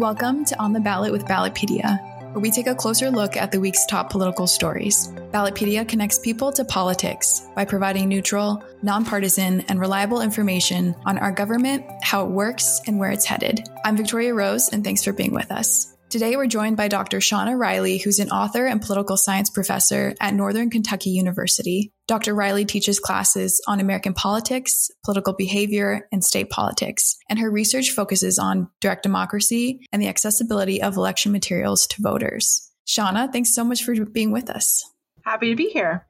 Welcome 0.00 0.44
to 0.46 0.58
On 0.60 0.72
the 0.72 0.80
Ballot 0.80 1.12
with 1.12 1.24
Ballotpedia, 1.24 2.32
where 2.32 2.40
we 2.40 2.50
take 2.50 2.66
a 2.66 2.74
closer 2.74 3.12
look 3.12 3.36
at 3.36 3.52
the 3.52 3.60
week's 3.60 3.86
top 3.86 4.10
political 4.10 4.48
stories. 4.48 5.06
Ballotpedia 5.30 5.88
connects 5.88 6.18
people 6.18 6.50
to 6.50 6.64
politics 6.64 7.46
by 7.54 7.64
providing 7.64 8.08
neutral, 8.08 8.64
nonpartisan, 8.82 9.60
and 9.68 9.78
reliable 9.78 10.20
information 10.20 10.96
on 11.06 11.16
our 11.18 11.30
government, 11.30 11.84
how 12.02 12.26
it 12.26 12.32
works, 12.32 12.80
and 12.88 12.98
where 12.98 13.12
it's 13.12 13.24
headed. 13.24 13.68
I'm 13.84 13.96
Victoria 13.96 14.34
Rose, 14.34 14.68
and 14.70 14.82
thanks 14.82 15.04
for 15.04 15.12
being 15.12 15.32
with 15.32 15.52
us. 15.52 15.94
Today, 16.10 16.34
we're 16.34 16.48
joined 16.48 16.76
by 16.76 16.88
Dr. 16.88 17.18
Shauna 17.18 17.56
Reilly, 17.56 17.98
who's 17.98 18.18
an 18.18 18.30
author 18.30 18.66
and 18.66 18.82
political 18.82 19.16
science 19.16 19.48
professor 19.48 20.16
at 20.20 20.34
Northern 20.34 20.70
Kentucky 20.70 21.10
University. 21.10 21.92
Dr. 22.06 22.34
Reilly 22.34 22.66
teaches 22.66 23.00
classes 23.00 23.62
on 23.66 23.80
American 23.80 24.12
politics, 24.12 24.90
political 25.04 25.32
behavior, 25.32 26.06
and 26.12 26.22
state 26.22 26.50
politics, 26.50 27.16
and 27.30 27.38
her 27.38 27.50
research 27.50 27.92
focuses 27.92 28.38
on 28.38 28.68
direct 28.80 29.02
democracy 29.02 29.86
and 29.90 30.02
the 30.02 30.08
accessibility 30.08 30.82
of 30.82 30.98
election 30.98 31.32
materials 31.32 31.86
to 31.86 32.02
voters. 32.02 32.70
Shauna, 32.86 33.32
thanks 33.32 33.54
so 33.54 33.64
much 33.64 33.84
for 33.84 33.94
being 34.04 34.32
with 34.32 34.50
us. 34.50 34.84
Happy 35.24 35.48
to 35.48 35.56
be 35.56 35.70
here. 35.70 36.06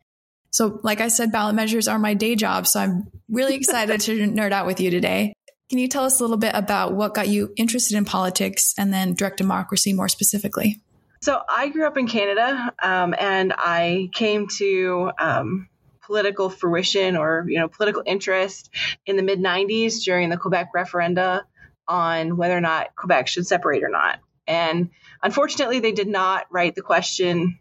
So, 0.50 0.80
like 0.82 1.00
I 1.00 1.08
said, 1.08 1.30
ballot 1.30 1.54
measures 1.54 1.86
are 1.86 1.98
my 1.98 2.14
day 2.14 2.34
job, 2.34 2.66
so 2.66 2.80
I'm 2.80 3.10
really 3.28 3.54
excited 3.56 4.00
to 4.02 4.18
nerd 4.28 4.50
out 4.50 4.66
with 4.66 4.80
you 4.80 4.90
today. 4.90 5.32
Can 5.70 5.78
you 5.78 5.88
tell 5.88 6.04
us 6.04 6.18
a 6.18 6.24
little 6.24 6.36
bit 6.36 6.52
about 6.54 6.94
what 6.94 7.14
got 7.14 7.28
you 7.28 7.52
interested 7.56 7.96
in 7.96 8.04
politics 8.04 8.74
and 8.76 8.92
then 8.92 9.14
direct 9.14 9.36
democracy 9.36 9.92
more 9.92 10.08
specifically? 10.08 10.80
So, 11.22 11.40
I 11.48 11.68
grew 11.68 11.86
up 11.86 11.96
in 11.96 12.08
Canada 12.08 12.72
um, 12.82 13.14
and 13.18 13.54
I 13.56 14.10
came 14.12 14.48
to 14.58 15.12
um, 15.20 15.68
political 16.06 16.50
fruition 16.50 17.16
or 17.16 17.44
you 17.48 17.58
know 17.58 17.68
political 17.68 18.02
interest 18.04 18.70
in 19.06 19.16
the 19.16 19.22
mid 19.22 19.40
90s 19.40 20.04
during 20.04 20.30
the 20.30 20.36
Quebec 20.36 20.68
referenda 20.74 21.42
on 21.86 22.36
whether 22.36 22.56
or 22.56 22.60
not 22.60 22.94
Quebec 22.96 23.28
should 23.28 23.46
separate 23.46 23.82
or 23.82 23.90
not. 23.90 24.18
And 24.46 24.90
unfortunately, 25.22 25.80
they 25.80 25.92
did 25.92 26.08
not 26.08 26.46
write 26.50 26.74
the 26.74 26.82
question 26.82 27.58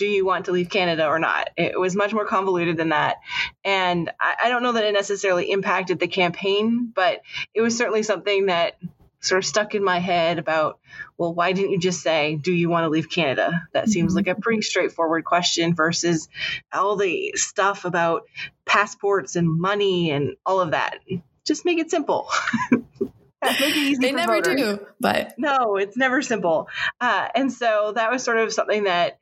do 0.00 0.06
you 0.06 0.24
want 0.24 0.46
to 0.46 0.52
leave 0.52 0.70
Canada 0.70 1.06
or 1.06 1.18
not? 1.18 1.50
It 1.58 1.78
was 1.78 1.94
much 1.94 2.14
more 2.14 2.24
convoluted 2.24 2.78
than 2.78 2.88
that. 2.88 3.18
And 3.62 4.10
I, 4.18 4.34
I, 4.44 4.48
don't 4.48 4.62
know 4.62 4.72
that 4.72 4.84
it 4.84 4.92
necessarily 4.92 5.50
impacted 5.50 5.98
the 5.98 6.08
campaign, 6.08 6.90
but 6.94 7.20
it 7.52 7.60
was 7.60 7.76
certainly 7.76 8.02
something 8.02 8.46
that 8.46 8.78
sort 9.20 9.38
of 9.38 9.44
stuck 9.44 9.74
in 9.74 9.84
my 9.84 9.98
head 9.98 10.38
about, 10.38 10.78
well, 11.18 11.34
why 11.34 11.52
didn't 11.52 11.72
you 11.72 11.78
just 11.78 12.02
say, 12.02 12.36
do 12.36 12.52
you 12.52 12.68
want 12.68 12.84
to 12.84 12.88
leave 12.88 13.10
Canada? 13.10 13.66
That 13.72 13.88
seems 13.88 14.14
like 14.14 14.26
a 14.26 14.30
mm-hmm. 14.30 14.40
pretty 14.40 14.62
straightforward 14.62 15.24
question 15.24 15.74
versus 15.74 16.28
all 16.72 16.96
the 16.96 17.32
stuff 17.36 17.84
about 17.84 18.22
passports 18.64 19.36
and 19.36 19.60
money 19.60 20.10
and 20.10 20.36
all 20.46 20.60
of 20.60 20.70
that. 20.70 20.98
Just 21.44 21.64
make 21.64 21.78
it 21.78 21.90
simple. 21.90 22.30
make 22.70 23.60
it 23.60 23.76
easy 23.76 24.00
they 24.00 24.12
never 24.12 24.34
voters. 24.34 24.60
do 24.60 24.86
but 25.00 25.32
no 25.38 25.76
it's 25.76 25.96
never 25.96 26.20
simple 26.20 26.68
uh, 27.00 27.26
and 27.34 27.50
so 27.50 27.90
that 27.94 28.10
was 28.10 28.22
sort 28.22 28.36
of 28.36 28.52
something 28.52 28.84
that 28.84 29.18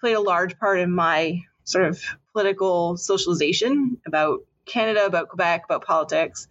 played 0.00 0.14
a 0.14 0.20
large 0.20 0.56
part 0.56 0.78
in 0.78 0.88
my 0.88 1.42
sort 1.64 1.84
of 1.84 2.00
political 2.32 2.96
socialization 2.96 4.00
about 4.06 4.42
Canada, 4.66 5.06
about 5.06 5.28
Quebec, 5.28 5.64
about 5.64 5.84
politics. 5.84 6.48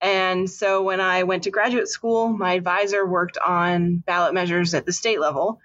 And 0.00 0.50
so 0.50 0.82
when 0.82 1.00
I 1.00 1.22
went 1.24 1.44
to 1.44 1.50
graduate 1.50 1.88
school, 1.88 2.28
my 2.28 2.54
advisor 2.54 3.06
worked 3.06 3.38
on 3.38 3.98
ballot 3.98 4.34
measures 4.34 4.74
at 4.74 4.86
the 4.86 4.92
state 4.92 5.20
level 5.20 5.60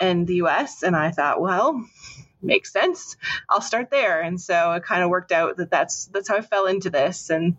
in 0.00 0.24
the 0.24 0.36
US. 0.36 0.82
And 0.82 0.96
I 0.96 1.10
thought, 1.10 1.40
well, 1.40 1.84
makes 2.42 2.72
sense. 2.72 3.16
I'll 3.48 3.60
start 3.60 3.90
there. 3.90 4.20
And 4.20 4.40
so 4.40 4.72
it 4.72 4.82
kind 4.82 5.02
of 5.02 5.10
worked 5.10 5.32
out 5.32 5.56
that 5.58 5.70
that's, 5.70 6.06
that's 6.06 6.28
how 6.28 6.36
I 6.36 6.40
fell 6.40 6.66
into 6.66 6.90
this. 6.90 7.30
And 7.30 7.56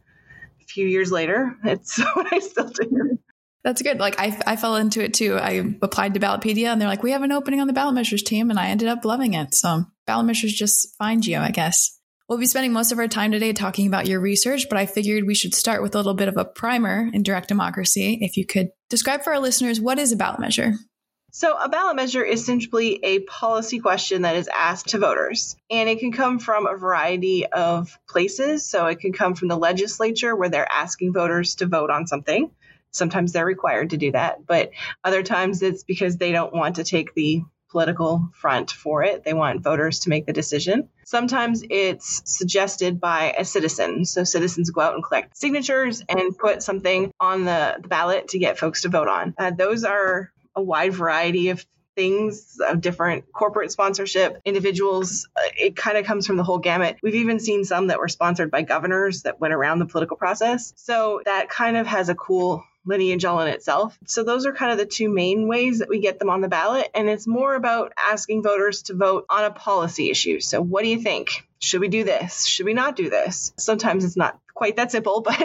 a 0.61 0.66
few 0.66 0.88
years 0.88 1.11
later, 1.11 1.55
it's 1.63 1.97
what 2.13 2.31
I 2.33 2.39
still 2.39 2.69
do. 2.69 3.19
That's 3.63 3.81
good. 3.81 4.00
Like 4.00 4.19
I, 4.19 4.38
I 4.45 4.55
fell 4.57 4.75
into 4.75 5.02
it 5.02 5.13
too. 5.13 5.38
I 5.38 5.78
applied 5.81 6.16
to 6.16 6.19
Ballotpedia 6.19 6.67
and 6.67 6.81
they're 6.81 6.89
like, 6.89 7.02
we 7.02 7.11
have 7.11 7.22
an 7.22 7.31
opening 7.31 7.61
on 7.61 7.67
the 7.67 7.73
ballot 7.73 7.95
measures 7.95 8.22
team. 8.22 8.50
And 8.50 8.59
I 8.59 8.67
ended 8.67 8.89
up 8.89 9.05
loving 9.05 9.35
it. 9.35 9.53
So 9.55 9.85
ballot 10.05 10.25
measures 10.25 10.53
just 10.53 10.97
find 10.97 11.25
you, 11.25 11.38
I 11.38 11.52
guess. 11.52 11.97
We'll 12.33 12.39
be 12.39 12.47
spending 12.47 12.73
most 12.73 12.91
of 12.91 12.97
our 12.97 13.07
time 13.07 13.31
today 13.31 13.53
talking 13.53 13.85
about 13.85 14.07
your 14.07 14.19
research, 14.19 14.67
but 14.67 14.79
I 14.79 14.88
figured 14.88 15.27
we 15.27 15.35
should 15.35 15.53
start 15.53 15.83
with 15.83 15.94
a 15.94 15.99
little 15.99 16.16
bit 16.16 16.27
of 16.27 16.35
a 16.35 16.44
primer 16.44 17.07
in 17.13 17.21
direct 17.21 17.47
democracy. 17.47 18.17
If 18.21 18.38
you 18.38 18.45
could 18.47 18.69
describe 18.89 19.21
for 19.21 19.33
our 19.33 19.39
listeners, 19.39 19.79
what 19.79 19.99
is 19.99 20.11
a 20.11 20.16
ballot 20.16 20.39
measure? 20.39 20.73
So, 21.31 21.55
a 21.55 21.69
ballot 21.69 21.95
measure 21.95 22.23
is 22.23 22.43
simply 22.43 22.99
a 23.03 23.19
policy 23.19 23.77
question 23.77 24.23
that 24.23 24.35
is 24.35 24.47
asked 24.51 24.88
to 24.89 24.97
voters. 24.97 25.55
And 25.69 25.88
it 25.88 25.99
can 25.99 26.11
come 26.11 26.39
from 26.39 26.66
a 26.66 26.75
variety 26.75 27.45
of 27.45 27.95
places. 28.09 28.66
So, 28.66 28.88
it 28.88 28.99
can 28.99 29.13
come 29.13 29.35
from 29.35 29.47
the 29.47 29.55
legislature 29.55 30.35
where 30.35 30.49
they're 30.49 30.67
asking 30.72 31.13
voters 31.13 31.53
to 31.57 31.67
vote 31.67 31.91
on 31.91 32.07
something. 32.07 32.49
Sometimes 32.89 33.31
they're 33.31 33.45
required 33.45 33.91
to 33.91 33.97
do 33.97 34.11
that, 34.13 34.47
but 34.47 34.72
other 35.03 35.22
times 35.22 35.61
it's 35.61 35.83
because 35.83 36.17
they 36.17 36.31
don't 36.31 36.53
want 36.53 36.77
to 36.77 36.83
take 36.83 37.13
the 37.13 37.43
political 37.73 38.29
front 38.34 38.69
for 38.69 39.03
it. 39.03 39.23
They 39.23 39.34
want 39.34 39.63
voters 39.63 40.01
to 40.01 40.09
make 40.09 40.28
the 40.28 40.31
decision. 40.31 40.89
Sometimes 41.06 41.63
it's 41.67 42.22
suggested 42.23 43.01
by 43.01 43.34
a 43.35 43.44
citizen. 43.44 44.06
So 44.06 44.23
citizens 44.23 44.69
go 44.69 44.81
out 44.81 44.94
and 44.94 45.03
collect 45.03 45.35
signatures 45.35 46.03
and 46.07 46.38
put 46.38 46.61
something 46.61 47.11
on 47.19 47.45
the, 47.45 47.79
the 47.81 47.88
ballot 47.88 48.28
to 48.29 48.39
get 48.39 48.59
folks 48.59 48.84
to 48.84 48.89
vote 48.89 49.07
on. 49.07 49.34
Uh, 49.39 49.50
those 49.50 49.84
are 49.84 50.31
a 50.56 50.61
wide 50.61 50.94
variety 50.94 51.50
of 51.50 51.66
things 51.95 52.59
of 52.59 52.79
different 52.79 53.25
corporate 53.34 53.72
sponsorship 53.72 54.41
individuals 54.45 55.28
uh, 55.35 55.41
it 55.55 55.75
kind 55.75 55.95
of 55.95 56.05
comes 56.05 56.25
from 56.25 56.38
the 56.38 56.44
whole 56.44 56.57
gamut 56.57 56.97
we've 57.03 57.13
even 57.13 57.40
seen 57.40 57.63
some 57.63 57.85
that 57.88 58.00
were 58.00 58.07
sponsored 58.07 58.50
by 58.50 58.63
governors 58.63 59.22
that 59.23 59.40
went 59.40 59.53
around 59.53 59.78
the 59.78 59.85
political 59.85 60.17
process 60.17 60.73
so 60.75 61.22
that 61.25 61.50
kind 61.50 61.78
of 61.78 61.85
has 61.85 62.09
a 62.09 62.16
cool 62.16 62.63
lineage 62.85 63.25
all 63.25 63.39
in 63.41 63.47
itself. 63.47 63.97
So 64.05 64.23
those 64.23 64.45
are 64.45 64.53
kind 64.53 64.71
of 64.71 64.77
the 64.77 64.85
two 64.85 65.09
main 65.09 65.47
ways 65.47 65.79
that 65.79 65.89
we 65.89 65.99
get 65.99 66.19
them 66.19 66.29
on 66.29 66.41
the 66.41 66.47
ballot. 66.47 66.89
And 66.94 67.09
it's 67.09 67.27
more 67.27 67.55
about 67.55 67.94
asking 67.97 68.44
voters 68.44 68.83
to 68.83 68.95
vote 68.95 69.25
on 69.29 69.45
a 69.45 69.51
policy 69.51 70.09
issue. 70.09 70.39
So 70.39 70.61
what 70.61 70.83
do 70.83 70.89
you 70.89 71.01
think? 71.01 71.47
Should 71.59 71.81
we 71.81 71.88
do 71.88 72.03
this? 72.03 72.45
Should 72.45 72.66
we 72.66 72.73
not 72.73 72.95
do 72.95 73.09
this? 73.09 73.53
Sometimes 73.57 74.03
it's 74.03 74.17
not 74.17 74.39
quite 74.53 74.75
that 74.75 74.91
simple, 74.91 75.22
but 75.25 75.35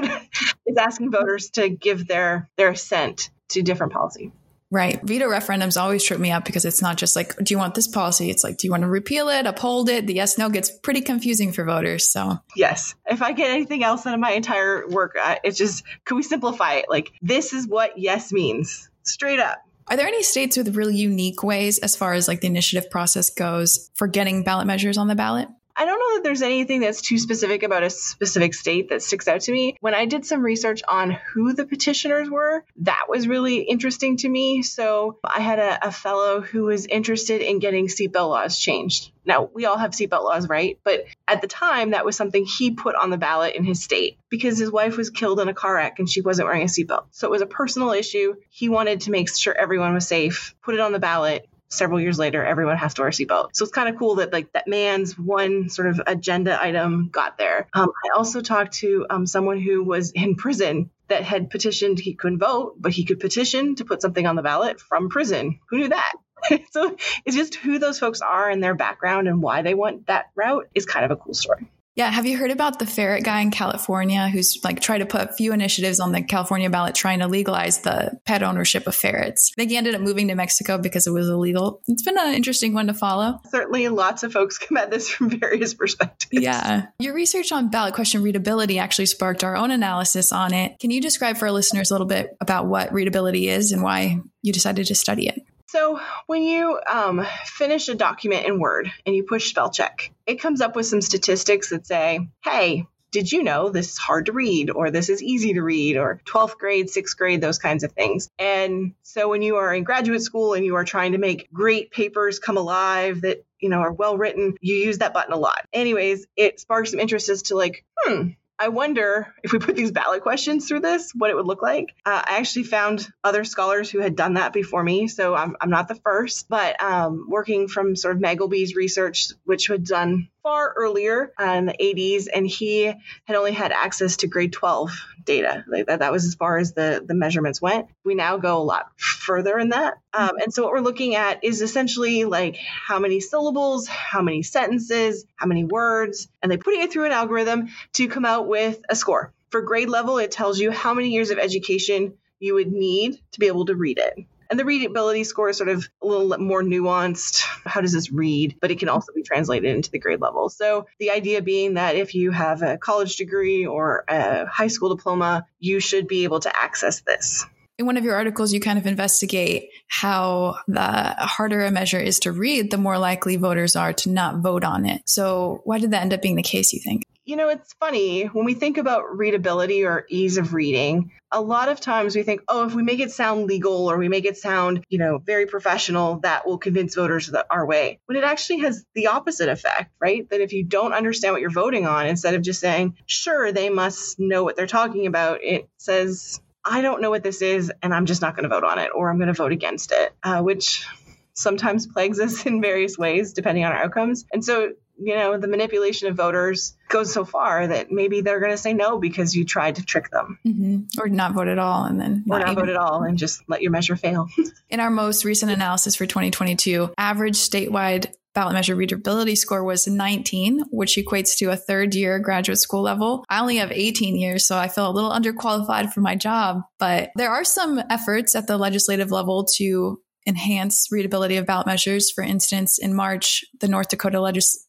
it's 0.67 0.79
asking 0.79 1.11
voters 1.11 1.51
to 1.51 1.69
give 1.69 2.07
their 2.07 2.49
their 2.57 2.71
assent 2.71 3.31
to 3.51 3.63
different 3.63 3.93
policy. 3.93 4.33
Right. 4.71 5.01
Veto 5.03 5.27
referendums 5.27 5.81
always 5.81 6.05
trip 6.05 6.21
me 6.21 6.31
up 6.31 6.45
because 6.45 6.67
it's 6.67 6.83
not 6.83 6.99
just 6.99 7.17
like, 7.17 7.35
do 7.37 7.55
you 7.55 7.59
want 7.59 7.75
this 7.75 7.89
policy? 7.89 8.29
It's 8.29 8.45
like, 8.45 8.59
do 8.59 8.67
you 8.67 8.71
want 8.71 8.83
to 8.83 8.89
repeal 8.89 9.31
it, 9.31 9.47
uphold 9.47 9.89
it? 9.89 10.07
The 10.07 10.13
yes 10.13 10.37
no 10.37 10.51
gets 10.51 10.71
pretty 10.71 11.01
confusing 11.01 11.53
for 11.53 11.65
voters. 11.65 12.11
So, 12.11 12.39
yes. 12.55 12.95
If 13.07 13.23
I 13.23 13.33
get 13.33 13.51
anything 13.51 13.83
else 13.83 14.07
out 14.07 14.13
of 14.13 14.21
my 14.21 14.33
entire 14.33 14.87
work, 14.89 15.17
it's 15.43 15.57
just, 15.57 15.85
can 16.05 16.19
we 16.19 16.23
simplify 16.23 16.75
it? 16.75 16.87
Like, 16.91 17.13
this 17.23 17.55
is 17.55 17.67
what 17.67 17.97
yes 17.97 18.31
means 18.31 18.91
straight 19.05 19.41
up. 19.41 19.59
Are 19.87 19.97
there 19.97 20.07
any 20.07 20.23
states 20.23 20.59
with 20.59 20.77
really 20.77 20.97
unique 20.97 21.43
ways 21.43 21.79
as 21.79 21.97
far 21.97 22.13
as 22.13 22.29
like 22.29 22.43
the 22.43 22.47
initiative 22.47 22.91
process 22.91 23.31
goes 23.31 23.91
for 23.95 24.07
getting 24.07 24.45
ballot 24.45 24.67
measures 24.67 24.99
on 24.99 25.09
the 25.09 25.15
ballot? 25.15 25.49
I 25.79 25.85
don't 25.85 26.01
know 26.01 26.17
that 26.17 26.25
there's 26.25 26.43
anything 26.43 26.81
that's 26.81 27.01
too 27.01 27.19
specific 27.19 27.63
about 27.63 27.85
a 27.85 27.91
specific 27.91 28.53
state 28.53 28.89
that 28.89 29.01
sticks 29.01 29.29
out 29.29 29.43
to 29.43 29.53
me. 29.53 29.77
When 29.79 29.95
I 29.95 30.07
did 30.07 30.27
some 30.27 30.43
research 30.43 30.83
on 30.89 31.13
who 31.13 31.53
the 31.53 31.65
petitioners 31.65 32.29
were, 32.29 32.65
that 32.79 33.05
was 33.09 33.29
really 33.29 33.59
interesting 33.59 34.17
to 34.19 34.29
me. 34.29 34.63
So 34.63 35.19
I 35.23 35.39
had 35.39 35.61
a, 35.61 35.87
a 35.87 35.93
fellow 35.93 36.41
who 36.41 36.65
was 36.65 36.87
interested 36.87 37.43
in 37.43 37.61
getting 37.61 37.87
seatbelt 37.87 38.29
laws 38.29 38.59
changed. 38.59 39.13
Now, 39.25 39.49
we 39.55 39.67
all 39.67 39.79
have 39.79 39.93
seatbelt 39.93 40.25
laws, 40.25 40.49
right? 40.49 40.81
But 40.83 41.05
at 41.29 41.43
the 41.43 41.47
time, 41.47 41.91
that 41.91 42.05
was 42.05 42.17
something 42.17 42.45
he 42.45 42.73
put 42.73 42.97
on 42.97 43.11
the 43.11 43.17
ballot 43.17 43.55
in 43.55 43.63
his 43.63 43.81
state 43.81 44.19
because 44.31 44.59
his 44.59 44.73
wife 44.73 44.97
was 44.97 45.11
killed 45.11 45.39
in 45.39 45.47
a 45.47 45.55
car 45.55 45.77
wreck 45.77 46.01
and 46.01 46.11
she 46.11 46.23
wasn't 46.23 46.49
wearing 46.49 46.63
a 46.63 46.67
seatbelt. 46.67 47.05
So 47.13 47.29
it 47.29 47.31
was 47.31 47.43
a 47.43 47.47
personal 47.47 47.93
issue. 47.93 48.35
He 48.51 48.69
wanted 48.69 49.03
to 49.03 49.13
make 49.13 49.33
sure 49.33 49.55
everyone 49.57 49.95
was 49.95 50.09
safe, 50.09 50.57
put 50.61 50.75
it 50.75 50.81
on 50.81 50.91
the 50.91 50.99
ballot 50.99 51.49
several 51.69 52.01
years 52.01 52.19
later, 52.19 52.45
everyone 52.45 52.77
has 52.77 52.95
to 52.95 53.03
wear 53.03 53.09
a 53.09 53.13
seatbelt. 53.13 53.51
So 53.53 53.65
it's 53.65 53.73
kind 53.73 53.89
of 53.89 53.99
cool 53.99 54.17
that 54.17 54.33
like 54.33 54.53
that 54.53 54.67
man's 54.67 55.19
one 55.19 55.69
sort 55.69 55.89
of 55.89 56.01
agenda 56.07 56.61
item 56.61 57.11
got 57.11 57.39
there. 57.39 57.69
Um, 57.73 57.91
I 58.05 58.17
also 58.17 58.41
talked 58.41 58.75
to 58.75 59.07
um, 59.09 59.27
someone 59.27 59.61
who 59.61 59.85
was 59.85 60.13
in 60.13 60.37
prison 60.37 60.91
that 61.09 61.23
had 61.23 61.51
petitioned 61.51 61.99
he 61.99 62.15
couldn't 62.15 62.39
vote, 62.39 62.75
but 62.79 62.93
he 62.93 63.05
could 63.05 63.21
petition 63.21 63.77
to 63.77 63.85
put 63.85 64.03
something 64.03 64.27
on 64.27 64.37
the 64.37 64.43
ballot 64.43 64.81
from 64.81 65.09
prison. 65.09 65.61
Who 65.71 65.79
knew 65.79 65.89
that? 65.89 66.13
so 66.71 66.97
it's 67.25 67.37
just 67.37 67.55
who 67.57 67.79
those 67.79 67.99
folks 67.99 68.21
are 68.21 68.49
and 68.49 68.63
their 68.63 68.75
background 68.75 69.29
and 69.29 69.43
why 69.43 69.63
they 69.63 69.75
want 69.75 70.07
that 70.07 70.27
route 70.35 70.69
is 70.75 70.87
kind 70.87 71.05
of 71.05 71.11
a 71.11 71.17
cool 71.17 71.35
story. 71.35 71.69
Yeah. 71.99 72.13
Have 72.13 72.27
you 72.27 72.39
heard 72.39 72.53
about 72.53 72.79
the 72.79 72.87
ferret 72.87 73.25
guy 73.25 73.41
in 73.41 73.51
California 73.51 74.29
who's 74.29 74.57
like 74.63 74.79
tried 74.79 74.99
to 74.99 75.07
put 75.07 75.21
a 75.21 75.33
few 75.33 75.53
initiatives 75.53 75.99
on 75.99 76.13
the 76.13 76.23
California 76.23 76.71
ballot 76.71 76.95
trying 76.95 77.19
to 77.19 77.27
legalize 77.27 77.81
the 77.81 78.21
pet 78.25 78.45
ownership 78.45 78.87
of 78.87 78.95
ferrets? 78.95 79.51
I 79.53 79.63
think 79.63 79.73
he 79.73 79.77
ended 79.77 79.97
up 79.97 80.01
moving 80.01 80.29
to 80.29 80.37
Mexico 80.37 80.79
because 80.79 81.09
it 81.09 81.11
was 81.11 81.29
illegal. 81.29 81.83
It's 81.89 82.05
been 82.05 82.17
an 82.17 82.35
interesting 82.35 82.73
one 82.73 82.87
to 82.87 82.95
follow. 82.95 83.41
Certainly, 83.51 83.89
lots 83.89 84.23
of 84.23 84.33
folks 84.33 84.59
come 84.69 84.77
at 84.77 84.93
this 84.93 85.11
from 85.11 85.29
various 85.29 85.75
perspectives. 85.75 86.41
Yeah. 86.41 86.87
Your 87.01 87.15
research 87.15 87.51
on 87.51 87.69
ballot 87.69 87.95
question 87.95 88.23
readability 88.23 88.79
actually 88.79 89.07
sparked 89.07 89.43
our 89.43 89.57
own 89.57 89.73
analysis 89.73 90.31
on 90.33 90.55
it. 90.55 90.79
Can 90.79 90.93
you 90.93 91.01
describe 91.01 91.37
for 91.37 91.47
our 91.47 91.53
listeners 91.53 91.91
a 91.91 91.95
little 91.95 92.07
bit 92.07 92.37
about 92.41 92.67
what 92.67 92.93
readability 92.93 93.49
is 93.49 93.73
and 93.73 93.83
why 93.83 94.21
you 94.43 94.53
decided 94.53 94.87
to 94.87 94.95
study 94.95 95.27
it? 95.27 95.43
So, 95.69 96.01
when 96.27 96.43
you 96.43 96.81
um, 96.87 97.27
finish 97.45 97.89
a 97.89 97.95
document 97.95 98.47
in 98.47 98.59
Word 98.59 98.91
and 99.05 99.15
you 99.15 99.25
push 99.25 99.51
spell 99.51 99.71
check, 99.71 100.11
it 100.27 100.41
comes 100.41 100.63
up 100.63 100.75
with 100.75 100.87
some 100.87 101.03
statistics 101.03 101.69
that 101.69 101.87
say, 101.87 102.27
hey, 102.43 102.87
did 103.11 103.31
you 103.31 103.43
know 103.43 103.69
this 103.69 103.93
is 103.93 103.99
hard 103.99 104.27
to 104.27 104.33
read 104.33 104.71
or 104.71 104.91
this 104.91 105.11
is 105.11 105.23
easy 105.23 105.53
to 105.55 105.63
read 105.63 105.97
or 105.97 106.23
12th 106.25 106.57
grade, 106.57 106.87
6th 106.87 107.17
grade, 107.17 107.43
those 107.43 107.59
kinds 107.59 107.85
of 107.85 107.93
things. 107.93 108.31
And 108.39 108.95
so 109.03 109.29
when 109.29 109.43
you 109.43 109.57
are 109.57 109.75
in 109.75 109.85
graduate 109.85 110.23
school 110.23 110.55
and 110.55 110.65
you 110.65 110.75
are 110.77 110.85
trying 110.85 111.13
to 111.13 111.19
make 111.19 111.53
great 111.53 111.91
papers 111.91 112.39
come 112.39 112.57
alive 112.57 113.23
that 113.23 113.45
you 113.61 113.69
know 113.69 113.81
are 113.81 113.93
well 113.93 114.17
written 114.17 114.55
you 114.61 114.77
use 114.77 114.99
that 114.99 115.13
button 115.13 115.33
a 115.33 115.37
lot 115.37 115.67
anyways 115.73 116.27
it 116.37 116.61
sparks 116.61 116.93
some 116.93 117.01
interest 117.01 117.29
as 117.29 117.43
to 117.43 117.57
like 117.57 117.85
hmm 117.99 118.29
I 118.59 118.69
wonder 118.69 119.33
if 119.43 119.53
we 119.53 119.59
put 119.61 119.77
these 119.77 119.93
ballot 119.93 120.23
questions 120.23 120.67
through 120.67 120.81
this, 120.81 121.13
what 121.15 121.31
it 121.31 121.37
would 121.37 121.47
look 121.47 121.63
like. 121.63 121.95
Uh, 122.05 122.23
I 122.27 122.39
actually 122.39 122.65
found 122.65 123.07
other 123.23 123.45
scholars 123.45 123.91
who 123.91 124.01
had 124.01 124.17
done 124.17 124.35
that 124.35 124.53
before 124.53 124.83
me, 124.83 125.07
so 125.07 125.35
I'm, 125.35 125.57
I'm 125.61 125.71
not 125.71 125.87
the 125.87 125.95
first, 125.95 126.49
but 126.49 126.83
um, 126.83 127.27
working 127.29 127.69
from 127.69 127.95
sort 127.95 128.17
of 128.17 128.23
Magleby's 128.23 128.75
research, 128.75 129.29
which 129.45 129.69
had 129.69 129.85
done 129.85 130.29
far 130.49 130.73
earlier 130.75 131.31
in 131.39 131.67
the 131.67 131.75
80s, 131.79 132.27
and 132.35 132.47
he 132.47 132.85
had 132.85 133.37
only 133.37 133.53
had 133.53 133.71
access 133.71 134.17
to 134.17 134.27
grade 134.27 134.51
12 134.51 134.91
data. 135.27 135.63
Like 135.69 135.89
that, 135.89 135.99
that 135.99 136.11
was 136.11 136.25
as 136.25 136.37
far 136.37 136.57
as 136.57 136.73
the, 136.73 137.05
the 137.07 137.13
measurements 137.13 137.61
went. 137.61 137.89
We 138.03 138.15
now 138.15 138.39
go 138.39 138.57
a 138.57 138.65
lot 138.65 138.91
further 138.97 139.59
in 139.59 139.69
that. 139.71 139.99
Um, 140.15 140.39
and 140.43 140.53
so 140.53 140.63
what 140.63 140.73
we're 140.73 140.81
looking 140.81 141.17
at 141.17 141.45
is 141.45 141.61
essentially 141.61 142.25
like 142.25 142.57
how 142.57 142.99
many 142.99 143.21
syllables, 143.21 143.87
how 143.87 144.23
many 144.23 144.43
sentences, 144.43 145.27
how 145.37 145.45
many 145.45 145.65
words, 145.65 146.29
and 146.43 146.51
they're 146.51 146.59
putting 146.59 146.81
it 146.81 146.91
through 146.91 147.05
an 147.05 147.13
algorithm 147.13 147.69
to 147.93 148.09
come 148.09 148.25
out 148.25 148.49
with 148.49 148.81
a 148.89 148.97
score. 148.97 149.35
For 149.51 149.61
grade 149.61 149.91
level, 149.91 150.17
it 150.17 150.31
tells 150.31 150.59
you 150.59 150.71
how 150.71 150.95
many 150.95 151.11
years 151.11 151.29
of 151.29 151.39
education 151.39 152.15
you 152.41 152.55
would 152.55 152.73
need 152.73 153.21
to 153.33 153.41
be 153.41 153.49
able 153.49 153.67
to 153.67 153.75
read 153.75 153.99
it. 153.99 154.25
And 154.51 154.59
the 154.59 154.65
readability 154.65 155.25
score 155.25 155.51
is 155.51 155.59
sort 155.59 155.69
of 155.69 155.89
a 156.03 156.07
little 156.07 156.39
more 156.39 156.63
nuanced. 156.63 157.43
How 157.67 157.81
does 157.81 157.93
this 157.93 158.11
read? 158.11 158.57
But 158.61 158.71
it 158.71 158.79
can 158.79 158.89
also 158.89 159.13
be 159.13 159.23
translated 159.23 159.75
into 159.75 159.91
the 159.91 159.99
grade 159.99 160.21
level. 160.21 160.49
So 160.49 160.87
the 160.99 161.11
idea 161.11 161.43
being 161.43 161.75
that 161.75 161.97
if 161.97 162.15
you 162.15 162.31
have 162.31 162.63
a 162.63 162.79
college 162.79 163.17
degree 163.17 163.67
or 163.67 164.05
a 164.09 164.47
high 164.47 164.69
school 164.69 164.95
diploma, 164.95 165.47
you 165.59 165.81
should 165.81 166.09
be 166.09 166.25
able 166.25 166.41
to 166.41 166.57
access 166.57 167.03
this. 167.03 167.45
In 167.79 167.87
one 167.87 167.97
of 167.97 168.05
your 168.05 168.17
articles, 168.17 168.53
you 168.53 168.59
kind 168.59 168.79
of 168.79 168.87
investigate 168.87 169.69
how 169.87 170.57
the 170.67 170.83
harder 170.83 171.65
a 171.65 171.71
measure 171.71 172.01
is 172.01 172.19
to 172.21 172.33
read, 172.33 172.73
the 172.73 172.79
more 172.79 172.99
likely 172.99 173.37
voters 173.37 173.77
are 173.77 173.93
to 173.93 174.11
not 174.11 174.39
vote 174.39 174.65
on 174.65 174.85
it. 174.85 175.03
So, 175.07 175.61
why 175.63 175.79
did 175.79 175.93
that 175.93 176.03
end 176.03 176.13
up 176.13 176.21
being 176.21 176.35
the 176.35 176.43
case, 176.43 176.73
you 176.73 176.81
think? 176.81 177.05
You 177.29 177.37
know, 177.37 177.51
it's 177.51 177.75
funny 177.75 178.25
when 178.25 178.47
we 178.47 178.55
think 178.55 178.79
about 178.79 179.19
readability 179.19 179.85
or 179.85 180.07
ease 180.09 180.39
of 180.39 180.55
reading, 180.55 181.13
a 181.31 181.43
lot 181.43 181.69
of 181.69 181.79
times 181.79 182.17
we 182.17 182.23
think, 182.23 182.41
oh, 182.49 182.65
if 182.65 182.75
we 182.75 182.83
make 182.83 183.01
it 183.01 183.11
sound 183.11 183.45
legal 183.45 183.91
or 183.91 183.99
we 183.99 184.09
make 184.09 184.25
it 184.25 184.39
sound, 184.39 184.83
you 184.89 184.97
know, 184.97 185.19
very 185.19 185.45
professional, 185.45 186.21
that 186.21 186.47
will 186.47 186.57
convince 186.57 186.95
voters 186.95 187.27
that 187.27 187.45
our 187.51 187.67
way. 187.67 188.01
When 188.07 188.17
it 188.17 188.25
actually 188.25 188.61
has 188.61 188.87
the 188.95 189.09
opposite 189.09 189.51
effect, 189.51 189.93
right? 190.01 190.27
That 190.31 190.41
if 190.41 190.55
you 190.55 190.65
don't 190.65 190.95
understand 190.95 191.35
what 191.35 191.43
you're 191.43 191.51
voting 191.51 191.87
on, 191.87 192.07
instead 192.07 192.33
of 192.33 192.41
just 192.41 192.61
saying, 192.61 192.97
sure, 193.05 193.53
they 193.53 193.69
must 193.69 194.19
know 194.19 194.43
what 194.43 194.57
they're 194.57 194.67
talking 194.67 195.07
about, 195.07 195.45
it 195.45 195.69
says, 195.77 196.41
I 196.65 196.81
don't 196.81 197.03
know 197.03 197.11
what 197.11 197.25
this 197.25 197.43
is, 197.43 197.71
and 197.83 197.93
I'm 197.93 198.07
just 198.07 198.23
not 198.23 198.37
going 198.37 198.45
to 198.45 198.49
vote 198.49 198.65
on 198.65 198.79
it, 198.79 198.91
or 198.95 199.11
I'm 199.11 199.19
going 199.19 199.27
to 199.27 199.35
vote 199.35 199.53
against 199.53 199.93
it, 199.93 200.15
uh, 200.23 200.41
which 200.41 200.87
sometimes 201.35 201.87
plagues 201.93 202.21
us 202.21 202.47
in 202.47 202.63
various 202.63 202.97
ways 202.97 203.35
depending 203.35 203.67
on 203.67 203.73
our 203.73 203.85
outcomes. 203.85 204.25
And 204.33 204.43
so 204.43 204.71
you 204.99 205.15
know, 205.15 205.39
the 205.39 205.49
manipulation 205.49 206.09
of 206.09 206.17
voters 206.17 206.75
goes 206.89 207.13
so 207.13 207.25
far 207.25 207.67
that 207.67 207.91
maybe 207.91 208.21
they're 208.21 208.41
going 208.41 208.53
to 208.53 208.59
say 208.59 208.75
no 208.75 208.99
because 208.99 209.35
you 209.35 209.45
tried 209.45 209.77
to 209.77 209.85
trick 209.85 210.11
them. 210.11 210.39
Mm-hmm. 210.47 211.01
Or 211.01 211.09
not 211.09 211.35
vote 211.35 211.49
at 211.49 211.59
all 211.59 211.85
and 211.85 212.01
then 212.01 212.25
or 212.29 212.39
not, 212.39 212.47
not 212.49 212.57
vote 212.57 212.69
at 212.69 212.77
all 212.77 213.03
and 213.03 213.17
just 213.17 213.43
let 213.49 213.63
your 213.63 213.71
measure 213.71 213.97
fail. 213.97 214.29
In 214.71 214.81
our 214.81 214.91
most 214.91 215.25
recent 215.25 215.53
analysis 215.53 215.95
for 215.95 216.07
2022, 216.07 216.93
average 216.99 217.37
statewide 217.37 218.13
ballot 218.35 218.55
measure 218.55 218.77
readability 218.77 219.35
score 219.35 219.65
was 219.65 219.87
19, 219.87 220.65
which 220.71 220.97
equates 220.97 221.37
to 221.39 221.51
a 221.51 221.57
third 221.57 221.95
year 221.95 222.19
graduate 222.19 222.59
school 222.59 222.83
level. 222.83 223.25
I 223.29 223.41
only 223.41 223.57
have 223.57 223.73
18 223.73 224.17
years, 224.17 224.47
so 224.47 224.57
I 224.57 224.69
feel 224.69 224.89
a 224.89 224.93
little 224.93 225.11
underqualified 225.11 225.93
for 225.93 226.01
my 226.01 226.15
job, 226.15 226.63
but 226.79 227.11
there 227.17 227.31
are 227.31 227.45
some 227.45 227.81
efforts 227.91 228.35
at 228.35 228.47
the 228.47 228.57
legislative 228.57 229.11
level 229.11 229.45
to 229.57 230.01
enhance 230.27 230.89
readability 230.93 231.37
of 231.37 231.47
ballot 231.47 231.67
measures. 231.67 232.11
For 232.11 232.23
instance, 232.23 232.79
in 232.79 232.95
March, 232.95 233.45
the 233.61 233.69
North 233.69 233.89
Dakota 233.89 234.21